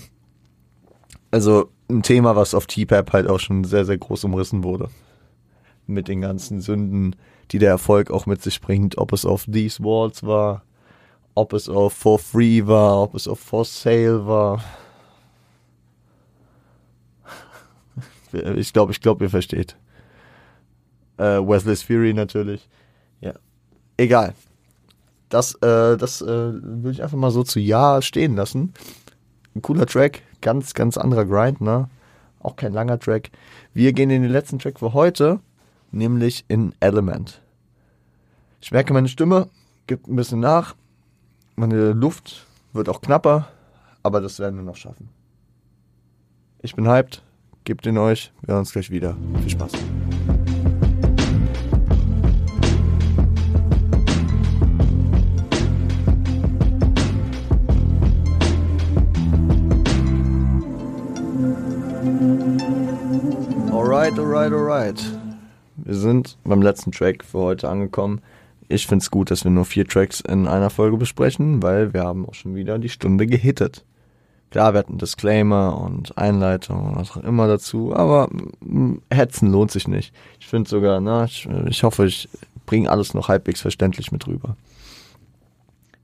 [1.30, 4.88] Also ein Thema, was auf TPAP halt auch schon sehr, sehr groß umrissen wurde.
[5.86, 7.16] Mit den ganzen Sünden,
[7.50, 10.62] die der Erfolg auch mit sich bringt, ob es auf These Walls war,
[11.34, 14.62] ob es auf For Free war, ob es auf For Sale war.
[18.34, 19.76] Ich glaube, ich glaube, ihr versteht.
[21.16, 22.68] Äh, Wesley's Fury natürlich.
[23.20, 23.34] Ja.
[23.96, 24.34] Egal.
[25.28, 28.74] Das, äh, das äh, würde ich einfach mal so zu Ja stehen lassen.
[29.54, 31.88] Ein cooler Track, ganz, ganz anderer Grind, ne?
[32.40, 33.30] Auch kein langer Track.
[33.72, 35.40] Wir gehen in den letzten Track für heute
[35.94, 37.40] nämlich in Element.
[38.60, 39.48] Ich merke, meine Stimme
[39.86, 40.74] gibt ein bisschen nach,
[41.56, 43.48] meine Luft wird auch knapper,
[44.02, 45.08] aber das werden wir noch schaffen.
[46.62, 47.22] Ich bin hyped,
[47.64, 49.16] gebt ihn euch, wir hören uns gleich wieder.
[49.40, 49.72] Viel Spaß.
[63.72, 65.02] Alright, alright, alright.
[65.76, 68.20] Wir sind beim letzten Track für heute angekommen.
[68.68, 72.02] Ich finde es gut, dass wir nur vier Tracks in einer Folge besprechen, weil wir
[72.02, 73.84] haben auch schon wieder die Stunde gehittet.
[74.54, 78.28] Klar, wir hatten Disclaimer und Einleitung und was auch immer dazu, aber
[78.60, 80.14] mm, Hetzen lohnt sich nicht.
[80.38, 82.28] Ich finde sogar, na, ich, ich hoffe, ich
[82.64, 84.56] bringe alles noch halbwegs verständlich mit rüber.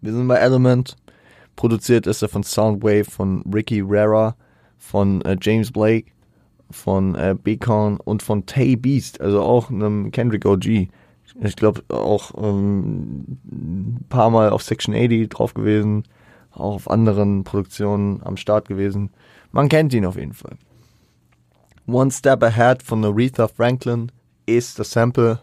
[0.01, 0.97] Wir sind bei Element.
[1.55, 4.35] Produziert ist er von Soundwave, von Ricky Rara,
[4.79, 6.11] von äh, James Blake
[6.73, 10.67] von äh, Beacon und von Tay Beast, also auch einem Kendrick OG.
[10.67, 16.03] Ich glaube auch ähm, ein paar Mal auf Section 80 drauf gewesen,
[16.53, 19.11] auch auf anderen Produktionen am Start gewesen.
[19.53, 20.57] Man kennt ihn auf jeden Fall.
[21.87, 24.13] One Step Ahead von Aretha Franklin
[24.47, 25.41] ist das Sample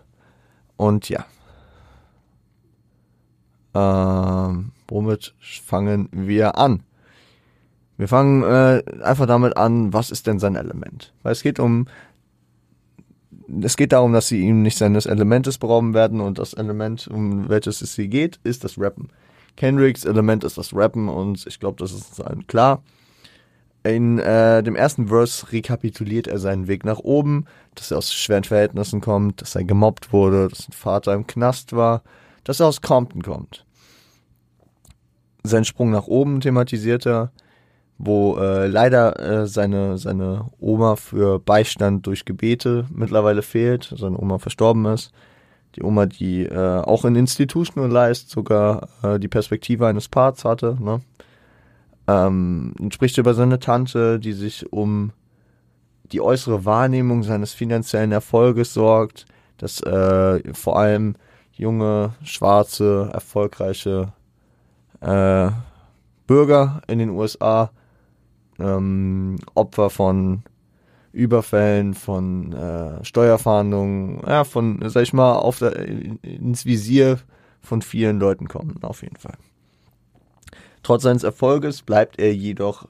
[0.77, 1.25] und ja.
[3.73, 6.83] Ähm, womit fangen wir an?
[7.97, 11.13] Wir fangen äh, einfach damit an, was ist denn sein Element?
[11.23, 11.87] Weil es geht um,
[13.61, 17.49] es geht darum, dass sie ihm nicht seines Elementes berauben werden und das Element, um
[17.49, 19.09] welches es hier geht, ist das Rappen.
[19.57, 22.81] Kendricks Element ist das Rappen und ich glaube, das ist allen klar.
[23.83, 27.45] In äh, dem ersten Verse rekapituliert er seinen Weg nach oben,
[27.75, 31.73] dass er aus schweren Verhältnissen kommt, dass er gemobbt wurde, dass sein Vater im Knast
[31.73, 32.03] war,
[32.43, 33.65] dass er aus Compton kommt.
[35.43, 37.31] Sein Sprung nach oben thematisiert er,
[37.97, 44.37] wo äh, leider äh, seine, seine Oma für Beistand durch Gebete mittlerweile fehlt, seine Oma
[44.37, 45.11] verstorben ist.
[45.75, 50.77] Die Oma, die äh, auch in Institutionalized sogar äh, die Perspektive eines Parts hatte.
[50.79, 51.01] Ne?
[52.07, 55.11] Ähm, und spricht über seine Tante, die sich um
[56.11, 59.25] die äußere Wahrnehmung seines finanziellen Erfolges sorgt,
[59.57, 61.15] dass äh, vor allem
[61.53, 64.13] junge, schwarze, erfolgreiche
[65.01, 65.49] äh,
[66.27, 67.71] Bürger in den USA
[68.59, 70.43] ähm, Opfer von
[71.11, 77.19] Überfällen, von äh, Steuerfahndungen, ja, von, sag ich mal, auf der, ins Visier
[77.61, 79.37] von vielen Leuten kommen, auf jeden Fall.
[80.83, 82.87] Trotz seines Erfolges bleibt er jedoch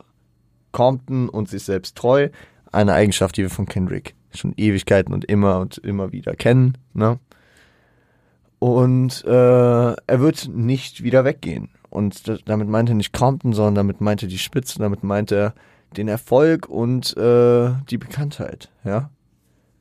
[0.72, 2.30] Compton und sich selbst treu,
[2.72, 7.20] eine Eigenschaft, die wir von Kendrick schon Ewigkeiten und immer und immer wieder kennen, ne?
[8.60, 11.70] Und äh, er wird nicht wieder weggehen.
[11.90, 15.54] Und damit meinte er nicht Compton, sondern damit meinte die Spitze, damit meinte er
[15.96, 19.10] den Erfolg und äh, die Bekanntheit, ja.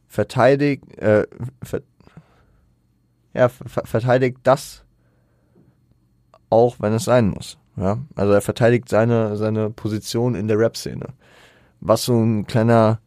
[0.09, 1.27] Verteidigt, äh,
[1.63, 1.83] ver
[3.35, 4.85] ja, ver verteidigt das
[6.49, 7.59] auch, wenn es sein muss.
[7.77, 11.09] Ja, also er verteidigt seine, seine Position in der Rap-Szene.
[11.81, 13.01] Was so ein kleiner,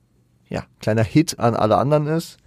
[0.48, 2.38] ja, kleiner Hit an alle anderen ist.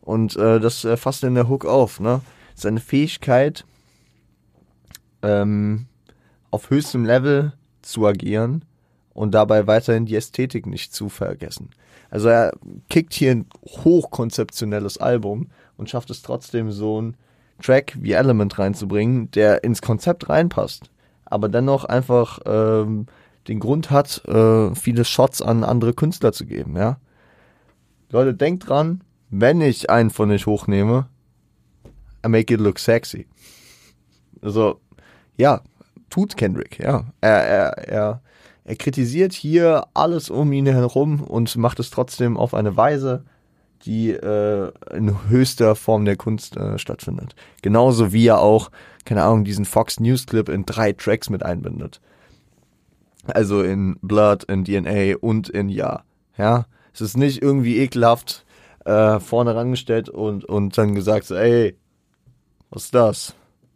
[0.00, 2.20] Und äh, das äh, fasst in der Hook auf, ne?
[2.54, 3.64] Seine Fähigkeit,
[5.22, 5.86] ähm,
[6.52, 8.64] auf höchstem Level zu agieren
[9.14, 11.70] und dabei weiterhin die Ästhetik nicht zu vergessen.
[12.10, 12.52] Also er
[12.90, 17.16] kickt hier ein hochkonzeptionelles Album und schafft es trotzdem so einen
[17.62, 20.90] Track wie Element reinzubringen, der ins Konzept reinpasst,
[21.24, 23.06] aber dennoch einfach ähm,
[23.48, 26.98] den Grund hat, äh, viele Shots an andere Künstler zu geben, ja.
[28.10, 31.08] Leute, denkt dran, wenn ich einen von euch hochnehme,
[32.24, 33.26] I make it look sexy.
[34.40, 34.80] Also,
[35.36, 35.62] ja,
[36.10, 37.04] tut Kendrick, ja.
[37.20, 38.22] Er, er, er,
[38.64, 43.24] er kritisiert hier alles um ihn herum und macht es trotzdem auf eine Weise,
[43.84, 47.34] die äh, in höchster Form der Kunst äh, stattfindet.
[47.60, 48.70] Genauso wie er auch,
[49.04, 52.00] keine Ahnung, diesen Fox News Clip in drei Tracks mit einbindet.
[53.26, 56.02] Also in Blood, in DNA und in Ja.
[56.36, 58.44] Ja, es ist nicht irgendwie ekelhaft
[58.84, 61.76] äh, vorne rangestellt und, und dann gesagt so, ey,
[62.70, 63.34] was ist das?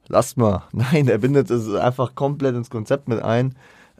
[0.09, 0.64] Lasst mal.
[0.72, 3.55] Nein, er bindet es einfach komplett ins Konzept mit ein,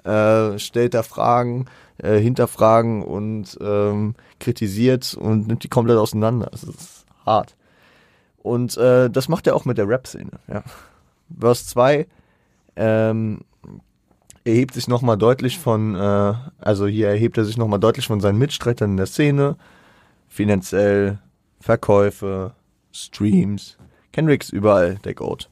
[0.05, 1.67] äh, stellt da Fragen,
[1.99, 6.51] äh, hinterfragen und ähm, kritisiert und nimmt die komplett auseinander.
[6.53, 7.57] Es ist hart.
[8.39, 10.31] Und äh, das macht er auch mit der Rap-Szene.
[10.47, 10.63] Ja.
[11.39, 12.07] Verse 2
[12.77, 13.41] ähm,
[14.45, 18.39] erhebt sich nochmal deutlich von, äh, also hier erhebt er sich nochmal deutlich von seinen
[18.39, 19.57] Mitstreitern in der Szene.
[20.29, 21.19] Finanziell,
[21.61, 22.53] Verkäufe,
[22.93, 23.77] Streams.
[24.13, 25.51] Kendrick ist überall der Goat.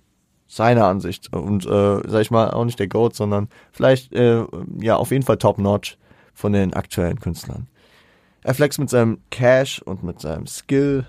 [0.57, 1.33] Seiner Ansicht.
[1.33, 4.45] Und äh, sag ich mal, auch nicht der Goat, sondern vielleicht, äh,
[4.81, 5.99] ja, auf jeden Fall top-notch
[6.35, 7.67] von den aktuellen Künstlern.
[8.43, 11.07] Er flext mit seinem Cash und mit seinem Skill.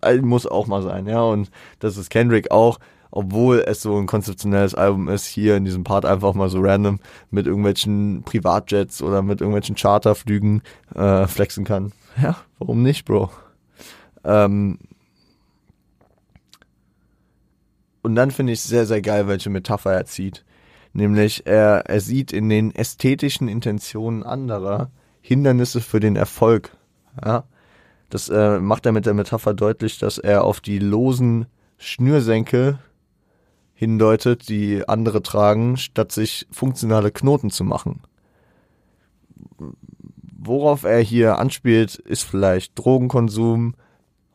[0.00, 1.22] Also, muss auch mal sein, ja.
[1.22, 2.78] Und das ist Kendrick auch
[3.10, 7.00] obwohl es so ein konzeptionelles Album ist, hier in diesem Part einfach mal so random
[7.30, 10.62] mit irgendwelchen Privatjets oder mit irgendwelchen Charterflügen
[10.94, 11.92] äh, flexen kann.
[12.20, 13.30] Ja, warum nicht, Bro?
[14.24, 14.78] Ähm
[18.08, 20.42] und dann finde ich sehr, sehr geil, welche Metapher er zieht.
[20.94, 24.90] Nämlich, er, er sieht in den ästhetischen Intentionen anderer
[25.20, 26.74] Hindernisse für den Erfolg.
[27.22, 27.44] Ja?
[28.08, 32.78] Das äh, macht er mit der Metapher deutlich, dass er auf die losen Schnürsenkel
[33.74, 38.00] hindeutet, die andere tragen, statt sich funktionale Knoten zu machen.
[40.38, 43.74] Worauf er hier anspielt, ist vielleicht Drogenkonsum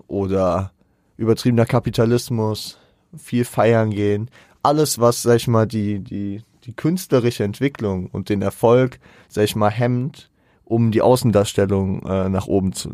[0.05, 0.74] oder
[1.17, 2.78] übertriebener Kapitalismus,
[3.18, 4.30] viel feiern gehen,
[4.61, 9.55] alles, was, sag ich mal, die, die, die künstlerische Entwicklung und den Erfolg, sag ich
[9.55, 10.30] mal, hemmt,
[10.64, 12.91] um die Außendarstellung äh, nach oben zu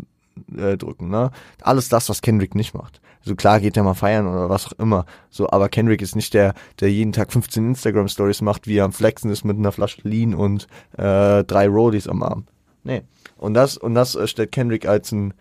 [0.57, 1.09] äh, drücken.
[1.09, 1.31] Ne?
[1.61, 3.01] Alles das, was Kendrick nicht macht.
[3.21, 5.05] So klar geht er mal feiern oder was auch immer.
[5.29, 8.85] So, aber Kendrick ist nicht der, der jeden Tag 15 Instagram Stories macht, wie er
[8.85, 10.67] am Flexen ist mit einer Flasche Lean und
[10.97, 12.45] äh, drei Rollies am Arm.
[12.83, 13.03] Nee.
[13.37, 15.33] Und das und das äh, stellt Kendrick als ein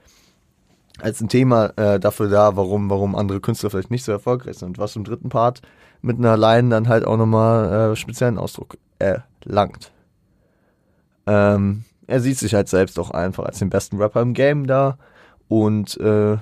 [1.00, 4.78] als ein Thema äh, dafür da, warum warum andere Künstler vielleicht nicht so erfolgreich sind.
[4.78, 5.62] Was im dritten Part
[6.02, 9.92] mit einer Line dann halt auch nochmal äh, speziellen Ausdruck erlangt.
[11.26, 14.98] Ähm, er sieht sich halt selbst auch einfach als den besten Rapper im Game da
[15.48, 16.38] und äh,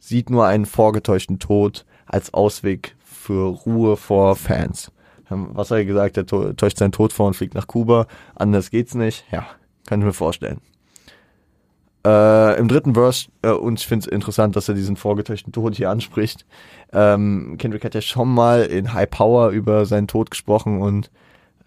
[0.00, 4.90] sieht nur einen vorgetäuschten Tod als Ausweg für Ruhe vor Fans.
[5.28, 6.16] Was hat er gesagt?
[6.16, 8.06] Er täuscht seinen Tod vor und fliegt nach Kuba.
[8.34, 9.26] Anders geht's nicht.
[9.30, 9.46] Ja,
[9.86, 10.62] kann ich mir vorstellen.
[12.08, 15.74] Äh, Im dritten Verse, äh, und ich finde es interessant, dass er diesen vorgetäuschten Tod
[15.74, 16.46] hier anspricht.
[16.90, 21.10] Ähm, Kendrick hat ja schon mal in High Power über seinen Tod gesprochen und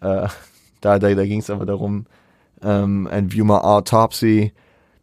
[0.02, 0.28] äh,
[0.82, 2.08] da, da, da ging es aber darum,
[2.62, 4.52] um, and view my autopsy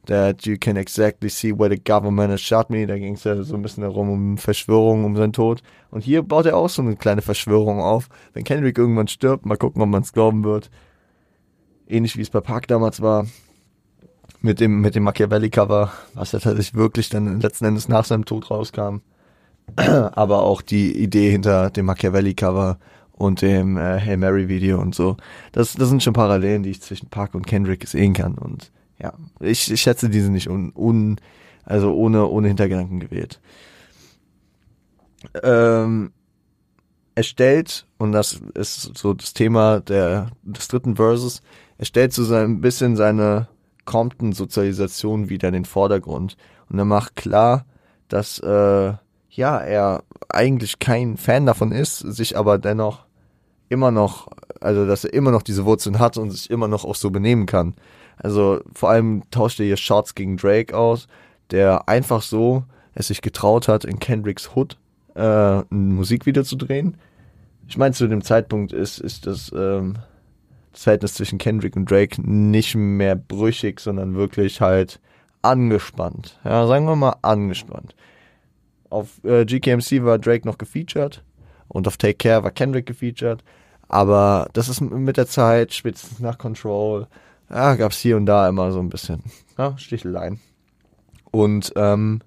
[0.06, 2.84] that you can exactly see where the government has shot me.
[2.84, 5.62] Da ging es ja so ein bisschen darum, um Verschwörung, um seinen Tod.
[5.90, 8.08] Und hier baut er auch so eine kleine Verschwörung auf.
[8.32, 10.68] Wenn Kendrick irgendwann stirbt, mal gucken, ob man es glauben wird.
[11.86, 13.26] Ähnlich wie es bei Park damals war.
[14.40, 18.50] Mit dem, mit dem Machiavelli-Cover, was ja tatsächlich wirklich dann letzten Endes nach seinem Tod
[18.50, 19.00] rauskam.
[19.76, 22.78] Aber auch die Idee hinter dem Machiavelli-Cover
[23.18, 25.16] und dem äh, Hey Mary Video und so.
[25.52, 28.70] Das, das sind schon Parallelen, die ich zwischen Park und Kendrick sehen kann und
[29.00, 31.16] ja, ich, ich schätze diese nicht un, un
[31.64, 33.40] also ohne ohne Hintergedanken gewählt.
[35.42, 36.12] Ähm,
[37.14, 41.42] er stellt und das ist so das Thema der des dritten Verses.
[41.76, 43.48] Er stellt so ein bisschen seine
[43.88, 46.36] Compton-Sozialisation wieder in den Vordergrund
[46.68, 47.64] und er macht klar,
[48.08, 48.92] dass äh,
[49.30, 53.06] ja er eigentlich kein Fan davon ist, sich aber dennoch
[53.70, 54.28] immer noch,
[54.60, 57.46] also dass er immer noch diese Wurzeln hat und sich immer noch auch so benehmen
[57.46, 57.74] kann.
[58.18, 61.08] Also vor allem tauscht er hier Shots gegen Drake aus,
[61.50, 64.76] der einfach so es sich getraut hat, in Kendricks Hood
[65.14, 66.98] äh, ein Musikvideo zu drehen.
[67.68, 69.96] Ich meine, zu dem Zeitpunkt ist, ist das, ähm,
[70.78, 75.00] das Verhältnis zwischen Kendrick und Drake nicht mehr brüchig, sondern wirklich halt
[75.42, 76.38] angespannt.
[76.44, 77.96] Ja, sagen wir mal angespannt.
[78.88, 81.24] Auf äh, GKMC war Drake noch gefeatured
[81.66, 83.42] und auf Take Care war Kendrick gefeatured.
[83.88, 87.08] Aber das ist mit der Zeit, spätestens nach Control,
[87.50, 89.24] ja, gab es hier und da immer so ein bisschen
[89.58, 90.38] ja, Sticheleien.
[91.32, 92.20] Und ähm,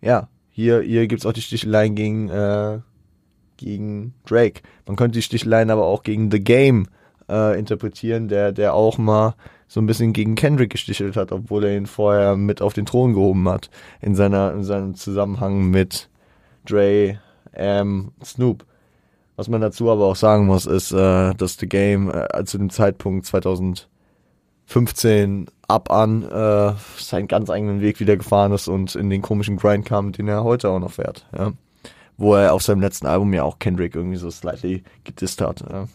[0.00, 2.78] ja, hier, hier gibt es auch die Sticheleien gegen, äh,
[3.58, 4.62] gegen Drake.
[4.86, 6.86] Man könnte die Sticheleien aber auch gegen The Game
[7.30, 9.34] äh, interpretieren, der, der auch mal
[9.70, 13.14] so ein bisschen gegen Kendrick gestichelt hat, obwohl er ihn vorher mit auf den Thron
[13.14, 13.70] gehoben hat.
[14.00, 16.08] In seiner, in seinem Zusammenhang mit
[16.66, 17.20] Dre,
[17.54, 18.66] ähm, Snoop.
[19.36, 22.68] Was man dazu aber auch sagen muss, ist, äh, dass The Game äh, zu dem
[22.68, 29.22] Zeitpunkt 2015 ab an äh, seinen ganz eigenen Weg wieder gefahren ist und in den
[29.22, 31.28] komischen Grind kam, den er heute auch noch fährt.
[31.36, 31.52] Ja.
[32.16, 35.64] Wo er auf seinem letzten Album ja auch Kendrick irgendwie so slightly gedisst hat.
[35.70, 35.86] Ja.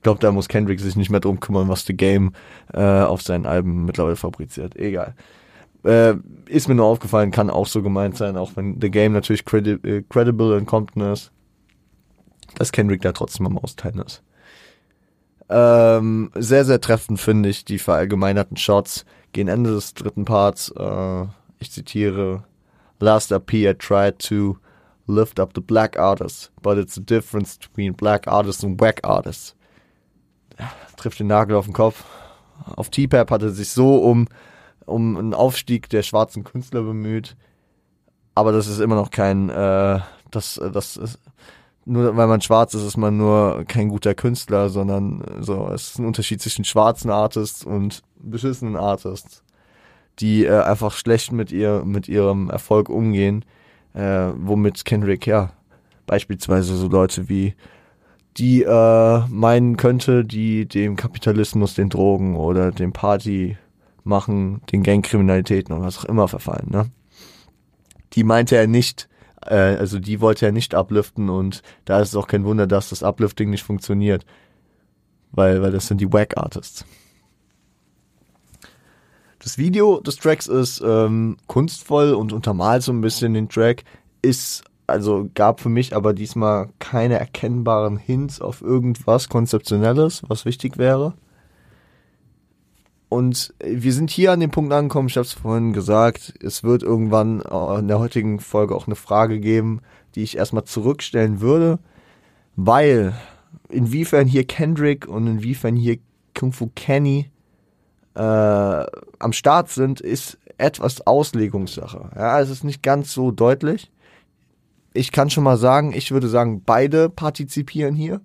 [0.00, 2.32] Ich glaube, da muss Kendrick sich nicht mehr drum kümmern, was The Game
[2.72, 4.74] äh, auf seinen Alben mittlerweile fabriziert.
[4.74, 5.14] Egal.
[5.84, 6.14] Äh,
[6.46, 9.72] ist mir nur aufgefallen, kann auch so gemeint sein, auch wenn The Game natürlich credi
[9.86, 11.32] äh, credible in Compton ist,
[12.56, 14.22] dass Kendrick da trotzdem am Austeilen ist.
[15.50, 20.72] Ähm, sehr, sehr treffend finde ich die verallgemeinerten Shots gegen Ende des dritten Parts.
[20.74, 21.26] Äh,
[21.58, 22.44] ich zitiere,
[23.00, 24.56] Last RP I tried to
[25.06, 29.54] lift up the black artists, but it's the difference between black artists and whack artists.
[30.96, 32.04] Trifft den Nagel auf den Kopf.
[32.76, 34.26] Auf T-Pap hat er sich so um
[34.90, 37.36] um einen Aufstieg der schwarzen Künstler bemüht.
[38.34, 40.00] Aber das ist immer noch kein, äh,
[40.30, 41.18] das, das ist,
[41.84, 45.98] nur weil man schwarz ist, ist man nur kein guter Künstler, sondern so, es ist
[45.98, 49.42] ein Unterschied zwischen schwarzen Artists und beschissenen Artists,
[50.18, 53.44] die äh, einfach schlecht mit ihr, mit ihrem Erfolg umgehen,
[53.94, 55.50] äh, womit Kendrick, ja,
[56.06, 57.54] beispielsweise so Leute wie
[58.36, 63.56] die äh, meinen könnte, die dem Kapitalismus, den Drogen oder dem Party
[64.04, 66.68] machen, den Gangkriminalitäten und was auch immer verfallen.
[66.70, 66.90] Ne?
[68.12, 69.08] Die meinte er nicht,
[69.44, 72.90] äh, also die wollte er nicht upliften und da ist es auch kein Wunder, dass
[72.90, 74.24] das Uplifting nicht funktioniert,
[75.32, 76.84] weil, weil das sind die Wack Artists.
[79.38, 83.84] Das Video des Tracks ist ähm, kunstvoll und untermalt so ein bisschen den Track,
[84.20, 90.78] ist also gab für mich aber diesmal keine erkennbaren Hints auf irgendwas Konzeptionelles, was wichtig
[90.78, 91.14] wäre.
[93.08, 96.84] Und wir sind hier an dem Punkt angekommen, ich habe es vorhin gesagt, es wird
[96.84, 99.80] irgendwann in der heutigen Folge auch eine Frage geben,
[100.14, 101.80] die ich erstmal zurückstellen würde,
[102.54, 103.14] weil
[103.68, 105.98] inwiefern hier Kendrick und inwiefern hier
[106.38, 107.30] Kung Fu Kenny
[108.14, 112.10] äh, am Start sind, ist etwas Auslegungssache.
[112.14, 113.90] Ja, es ist nicht ganz so deutlich.
[114.92, 118.20] Ich kann schon mal sagen, ich würde sagen, beide partizipieren hier.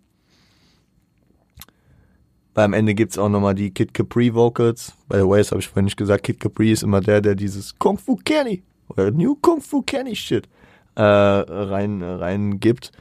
[2.55, 4.93] Beim Ende gibt's auch nochmal die Kid Capri Vocals.
[5.09, 6.23] By the way, das habe ich vorhin nicht gesagt.
[6.23, 10.15] Kid Capri ist immer der, der dieses Kung Fu Kenny oder New Kung Fu Kenny
[10.15, 10.47] Shit
[10.95, 12.91] äh, rein, rein gibt.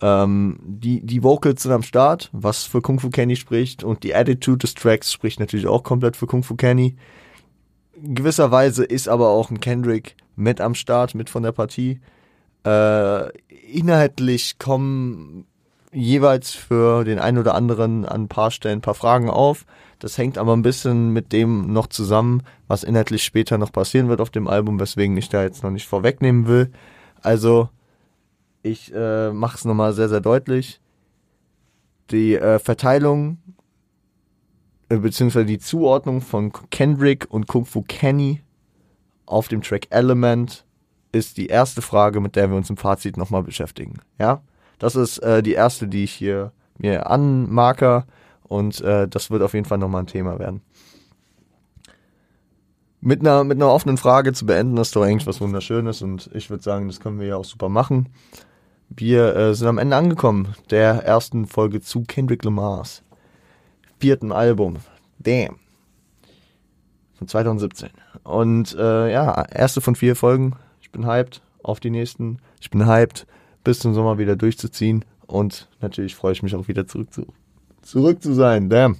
[0.00, 3.84] Ähm, die, die Vocals sind am Start, was für Kung Fu Kenny spricht.
[3.84, 6.96] Und die Attitude des Tracks spricht natürlich auch komplett für Kung Fu Kenny.
[7.94, 12.00] In gewisser Weise ist aber auch ein Kendrick mit am Start, mit von der Partie.
[12.64, 13.28] Äh,
[13.72, 15.46] inhaltlich kommen
[15.92, 19.64] jeweils für den einen oder anderen an ein paar Stellen ein paar Fragen auf.
[19.98, 24.20] Das hängt aber ein bisschen mit dem noch zusammen, was inhaltlich später noch passieren wird
[24.20, 26.70] auf dem Album, weswegen ich da jetzt noch nicht vorwegnehmen will.
[27.20, 27.68] Also,
[28.62, 30.80] ich äh, mache es nochmal sehr, sehr deutlich.
[32.10, 33.38] Die äh, Verteilung
[34.88, 38.42] äh, beziehungsweise die Zuordnung von Kendrick und Kung Fu Kenny
[39.26, 40.64] auf dem Track Element
[41.12, 44.00] ist die erste Frage, mit der wir uns im Fazit nochmal beschäftigen.
[44.18, 44.42] Ja?
[44.78, 48.06] Das ist äh, die erste, die ich hier mir anmarker
[48.44, 50.62] und äh, das wird auf jeden Fall nochmal ein Thema werden.
[53.00, 56.50] Mit einer, mit einer offenen Frage zu beenden, ist doch eigentlich was Wunderschönes und ich
[56.50, 58.08] würde sagen, das können wir ja auch super machen.
[58.88, 63.02] Wir äh, sind am Ende angekommen der ersten Folge zu Kendrick Lamars
[63.98, 64.76] vierten Album.
[65.18, 65.58] Damn.
[67.14, 67.90] Von 2017.
[68.24, 70.54] Und äh, ja, erste von vier Folgen.
[70.88, 72.38] Ich bin hyped auf die nächsten.
[72.62, 73.26] Ich bin hyped
[73.62, 75.04] bis zum Sommer wieder durchzuziehen.
[75.26, 77.26] Und natürlich freue ich mich auch wieder zurück zu,
[77.82, 78.70] zurück zu sein.
[78.70, 78.96] Damn.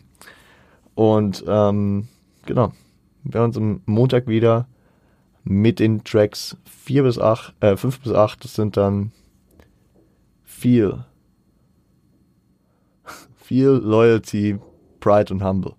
[0.94, 2.08] Und ähm,
[2.44, 2.72] genau.
[3.24, 4.68] Wir hören uns am Montag wieder
[5.44, 8.44] mit den Tracks 4 bis 8, äh, 5 bis 8.
[8.44, 9.12] Das sind dann
[10.44, 11.04] viel.
[13.36, 14.58] Viel Loyalty,
[15.00, 15.74] Pride und Humble.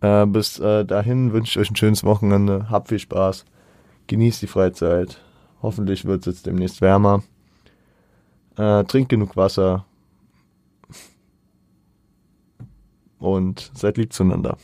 [0.00, 2.70] Äh, bis äh, dahin wünsche ich euch ein schönes Wochenende.
[2.70, 3.44] Habt viel Spaß.
[4.08, 5.20] Genießt die Freizeit.
[5.62, 7.22] Hoffentlich wird es jetzt demnächst wärmer.
[8.56, 9.84] Äh, trinkt genug Wasser.
[13.18, 14.56] Und seid lieb zueinander.